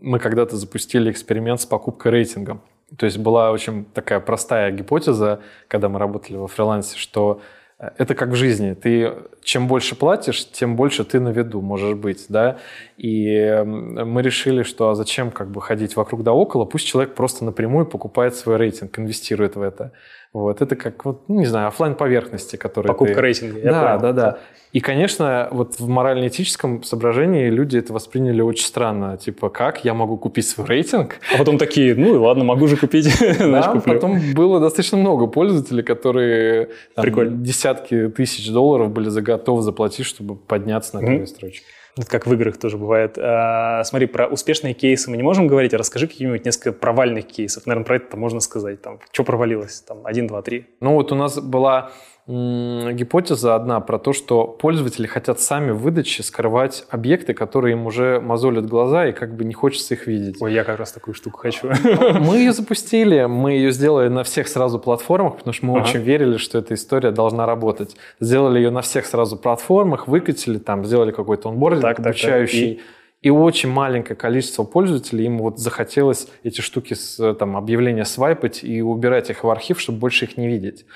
[0.00, 2.60] мы когда-то запустили эксперимент с покупкой рейтинга.
[2.98, 7.40] То есть была очень такая простая гипотеза, когда мы работали во фрилансе, что
[7.78, 8.74] э, это как в жизни.
[8.74, 12.58] Ты чем больше платишь, тем больше ты на виду можешь быть, да.
[13.00, 17.46] И мы решили, что а зачем как бы ходить вокруг да около, пусть человек просто
[17.46, 19.92] напрямую покупает свой рейтинг, инвестирует в это.
[20.34, 23.20] Вот, это как, вот, ну, не знаю, офлайн поверхности, которые Покупка ты...
[23.22, 24.00] рейтинга, Да, понял.
[24.00, 24.38] да, да.
[24.72, 29.16] И, конечно, вот в морально-этическом соображении люди это восприняли очень странно.
[29.16, 31.16] Типа, как я могу купить свой рейтинг?
[31.34, 33.08] А потом такие, ну и ладно, могу же купить.
[33.38, 40.96] Да, потом было достаточно много пользователей, которые десятки тысяч долларов были готовы заплатить, чтобы подняться
[40.96, 41.64] на первую строчку.
[41.96, 43.18] Это как в играх тоже бывает.
[43.18, 47.66] А, смотри, про успешные кейсы мы не можем говорить, а расскажи какие-нибудь несколько провальных кейсов.
[47.66, 48.80] Наверное, про это можно сказать.
[48.80, 49.80] Там, что провалилось?
[49.80, 50.66] Там, один, два, три.
[50.80, 51.90] Ну вот у нас была
[52.26, 58.20] гипотеза одна про то, что пользователи хотят сами в выдаче скрывать объекты, которые им уже
[58.20, 60.40] мозолят глаза и как бы не хочется их видеть.
[60.40, 61.68] Ой, я как раз такую штуку хочу.
[62.20, 65.88] Мы ее запустили, мы ее сделали на всех сразу платформах, потому что мы ага.
[65.88, 67.96] очень верили, что эта история должна работать.
[68.20, 72.74] Сделали ее на всех сразу платформах, выкатили там, сделали какой-то онбординг так, обучающий.
[72.74, 72.86] Так, так.
[72.86, 73.00] И...
[73.22, 78.80] И очень маленькое количество пользователей, им вот захотелось эти штуки, с, там, объявления свайпать и
[78.80, 80.86] убирать их в архив, чтобы больше их не видеть.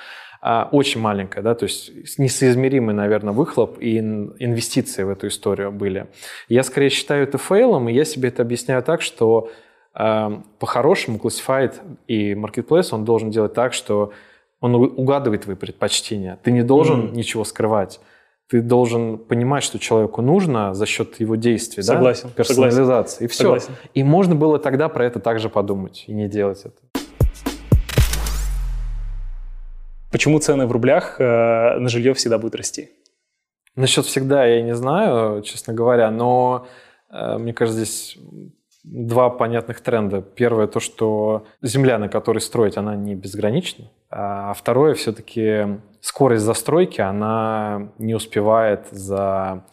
[0.47, 6.07] А, очень маленькая, да, то есть несоизмеримый, наверное, выхлоп и инвестиции в эту историю были.
[6.51, 9.49] Я скорее считаю это фейлом, и я себе это объясняю так, что
[9.95, 11.77] э, по-хорошему Classified
[12.09, 14.13] и Marketplace он должен делать так, что
[14.61, 16.39] он угадывает твои предпочтения.
[16.43, 17.13] Ты не должен mm.
[17.13, 17.99] ничего скрывать.
[18.51, 22.35] Ты должен понимать, что человеку нужно за счет его действий, согласен, да?
[22.35, 23.15] персонализации.
[23.15, 23.25] Согласен.
[23.25, 23.43] И все.
[23.45, 23.73] Согласен.
[23.95, 26.94] И можно было тогда про это также подумать и не делать это.
[30.15, 32.91] Почему цены в рублях э, на жилье всегда будут расти?
[33.75, 36.69] Насчет всегда я не знаю, честно говоря, но
[37.11, 38.17] э, мне кажется, здесь
[38.85, 40.23] два понятных тренда.
[40.23, 43.91] Первое то, что земля, на которой строить, она не безгранична.
[44.09, 49.65] А второе, все-таки скорость застройки, она не успевает за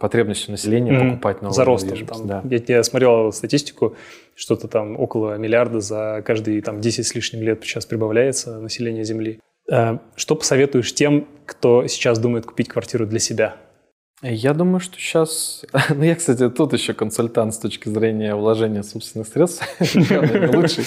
[0.00, 1.10] потребностью населения mm-hmm.
[1.10, 2.06] покупать новую За ростом.
[2.06, 2.42] Там, да.
[2.50, 3.94] я, я смотрел статистику,
[4.34, 9.38] что-то там около миллиарда за каждые там, 10 с лишним лет сейчас прибавляется население Земли.
[9.70, 13.56] Э, что посоветуешь тем, кто сейчас думает купить квартиру для себя?
[14.22, 15.64] Я думаю, что сейчас...
[15.90, 19.62] Ну, я, кстати, тут еще консультант с точки зрения вложения собственных средств.
[19.94, 20.84] не лучший.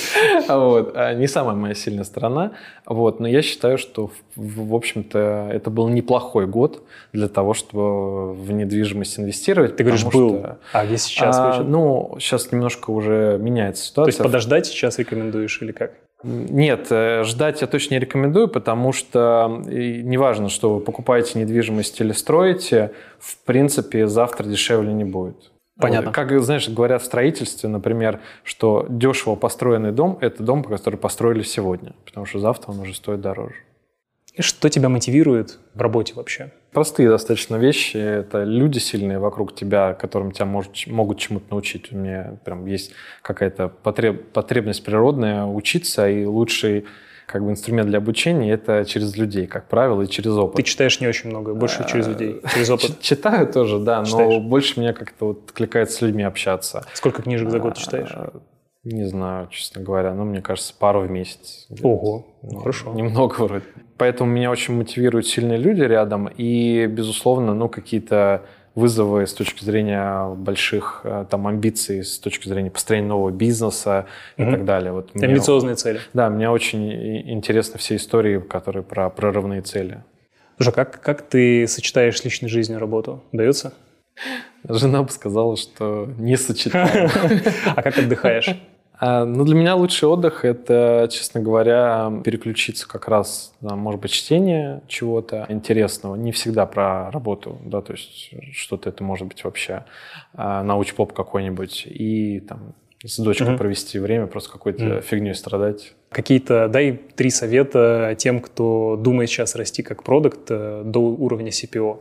[0.47, 0.93] Вот.
[0.95, 2.53] А не самая моя сильная сторона.
[2.87, 3.19] Вот.
[3.19, 9.19] Но я считаю, что, в общем-то, это был неплохой год для того, чтобы в недвижимость
[9.19, 9.75] инвестировать.
[9.75, 10.43] Ты говоришь, был.
[10.73, 11.37] А где сейчас?
[11.37, 14.11] А, ну, сейчас немножко уже меняется ситуация.
[14.11, 15.91] То есть подождать сейчас рекомендуешь или как?
[16.23, 22.11] Нет, э, ждать я точно не рекомендую, потому что неважно, что вы покупаете недвижимость или
[22.11, 25.51] строите, в принципе, завтра дешевле не будет.
[25.79, 26.11] Понятно.
[26.11, 31.93] Как, знаешь, говорят в строительстве, например, что дешево построенный дом– это дом, который построили сегодня,
[32.05, 33.55] потому что завтра он уже стоит дороже.
[34.33, 36.51] И что тебя мотивирует в работе вообще?
[36.71, 37.97] Простые достаточно вещи.
[37.97, 41.91] Это люди сильные вокруг тебя, которым тебя может, могут чему-то научить.
[41.91, 42.91] У меня прям есть
[43.21, 46.85] какая-то потреб, потребность природная учиться, и лучший
[47.25, 50.57] как бы инструмент для обучения это через людей, как правило, и через опыт.
[50.57, 52.99] Ты читаешь не очень много, больше через а, людей, через опыт.
[53.01, 56.85] Читаю тоже, да, но больше мне как-то вот кликает с людьми общаться.
[56.93, 58.09] Сколько книжек за год а, читаешь?
[58.83, 60.13] Не знаю, честно говоря.
[60.13, 61.67] Ну, мне кажется, пару в месяц.
[61.81, 62.93] Ого, ну, хорошо.
[62.93, 63.65] Немного вроде.
[63.97, 66.27] Поэтому меня очень мотивируют сильные люди рядом.
[66.27, 72.71] И, безусловно, ну, какие-то вызовы с точки зрения больших э, там амбиций, с точки зрения
[72.71, 74.05] построения нового бизнеса
[74.37, 74.93] и так далее.
[74.93, 75.99] Вот Амбициозные цели.
[76.13, 80.03] Да, мне очень интересны все истории, которые про прорывные цели.
[80.55, 83.23] Слушай, а как, как ты сочетаешь личной жизнь и работу?
[83.31, 83.73] Удается?
[84.67, 87.09] Жена бы сказала, что не сочетаю.
[87.75, 88.55] А как отдыхаешь?
[89.01, 94.11] А, ну, для меня лучший отдых– это, честно говоря, переключиться как раз на, может быть,
[94.11, 96.15] чтение чего-то интересного.
[96.15, 99.85] Не всегда про работу, да, то есть что-то это может быть вообще
[100.33, 101.87] а, научпоп какой-нибудь.
[101.89, 103.57] И там с дочкой угу.
[103.57, 105.01] провести время, просто какой-то угу.
[105.01, 105.93] фигней страдать.
[106.11, 111.99] Какие-то, дай три совета тем, кто думает сейчас расти как продакт э, до уровня CPO.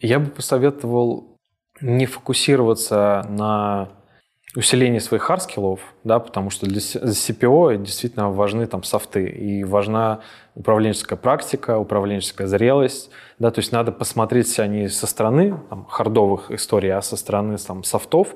[0.00, 1.33] Я бы посоветовал
[1.80, 3.88] не фокусироваться на
[4.56, 9.64] усиление своих hard skill ов, да, потому что для CPO действительно важны там софты, и
[9.64, 10.20] важна
[10.54, 16.92] управленческая практика, управленческая зрелость, да, то есть надо посмотреть не со стороны там, хардовых историй,
[16.92, 18.34] а со стороны там, софтов,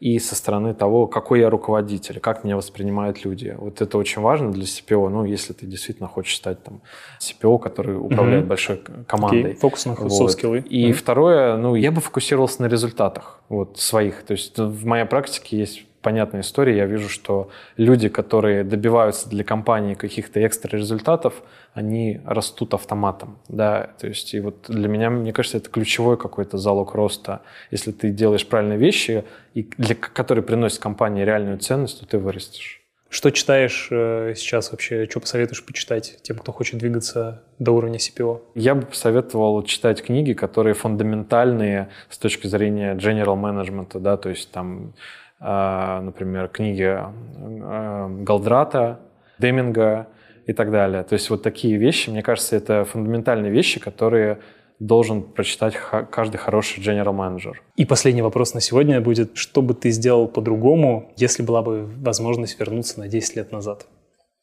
[0.00, 3.56] и со стороны того, какой я руководитель, как меня воспринимают люди.
[3.58, 6.82] Вот это очень важно для CPO, ну, если ты действительно хочешь стать там
[7.20, 8.48] CPO, который управляет mm-hmm.
[8.48, 9.52] большой командой.
[9.52, 9.56] Okay.
[9.56, 10.34] Фокус на вот.
[10.58, 10.92] И mm-hmm.
[10.92, 14.22] второе, ну, я бы фокусировался на результатах вот своих.
[14.24, 16.76] То есть в моей практике есть понятная история.
[16.76, 21.42] Я вижу, что люди, которые добиваются для компании каких-то экстра результатов,
[21.72, 23.38] они растут автоматом.
[23.48, 23.90] Да?
[23.98, 27.40] То есть, и вот для меня, мне кажется, это ключевой какой-то залог роста.
[27.72, 29.24] Если ты делаешь правильные вещи,
[29.54, 32.84] и для, которые приносят компании реальную ценность, то ты вырастешь.
[33.14, 35.06] Что читаешь э, сейчас вообще?
[35.08, 38.40] Что посоветуешь почитать тем, кто хочет двигаться до уровня CPO?
[38.56, 44.50] Я бы посоветовал читать книги, которые фундаментальные с точки зрения general management, да, то есть
[44.50, 44.94] там
[45.40, 49.00] например, книги а, Галдрата,
[49.38, 50.08] Деминга
[50.46, 51.02] и так далее.
[51.02, 54.40] То есть вот такие вещи, мне кажется, это фундаментальные вещи, которые
[54.78, 55.76] должен прочитать
[56.10, 57.62] каждый хороший general менеджер.
[57.76, 62.58] И последний вопрос на сегодня будет, что бы ты сделал по-другому, если была бы возможность
[62.58, 63.86] вернуться на 10 лет назад?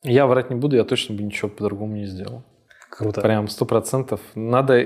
[0.03, 2.43] Я врать не буду, я точно бы ничего по-другому не сделал.
[2.89, 3.21] Круто.
[3.21, 4.19] Прям сто процентов.
[4.35, 4.83] Надо,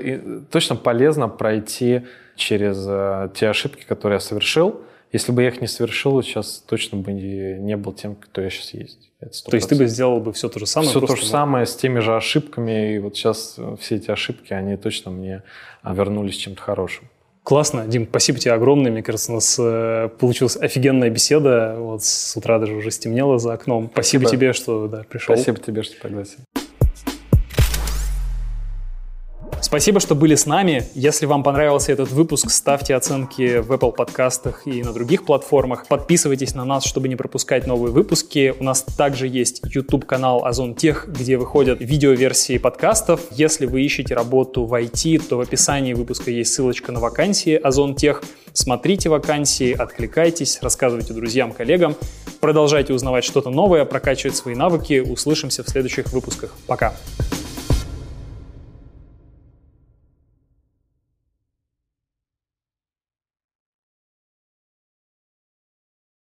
[0.50, 2.02] точно полезно пройти
[2.36, 4.82] через э, те ошибки, которые я совершил,
[5.12, 8.74] если бы я их не совершил, сейчас точно бы не был тем, кто я сейчас
[8.74, 9.10] есть.
[9.20, 10.90] То есть ты бы сделал бы все то же самое?
[10.90, 12.94] Все то же самое, с теми же ошибками.
[12.94, 15.42] И вот сейчас э, все эти ошибки, они точно мне
[15.82, 17.08] а, вернулись чем-то хорошим.
[17.42, 18.92] Классно, Дим, спасибо тебе огромное.
[18.92, 21.76] Мне кажется, у нас э, получилась офигенная беседа.
[21.78, 23.88] Вот с утра даже уже стемнело за окном.
[23.92, 24.40] Спасибо, спасибо.
[24.40, 25.34] тебе, что да, пришел.
[25.34, 26.40] Спасибо тебе, что пригласил.
[29.62, 30.88] Спасибо, что были с нами.
[30.94, 35.86] Если вам понравился этот выпуск, ставьте оценки в Apple подкастах и на других платформах.
[35.88, 38.54] Подписывайтесь на нас, чтобы не пропускать новые выпуски.
[38.58, 43.20] У нас также есть YouTube-канал Озон Тех, где выходят видеоверсии подкастов.
[43.32, 47.96] Если вы ищете работу в IT, то в описании выпуска есть ссылочка на вакансии Озон
[47.96, 48.22] Тех.
[48.52, 51.96] Смотрите вакансии, откликайтесь, рассказывайте друзьям, коллегам.
[52.40, 55.00] Продолжайте узнавать что-то новое, прокачивать свои навыки.
[55.00, 56.54] Услышимся в следующих выпусках.
[56.66, 56.94] Пока!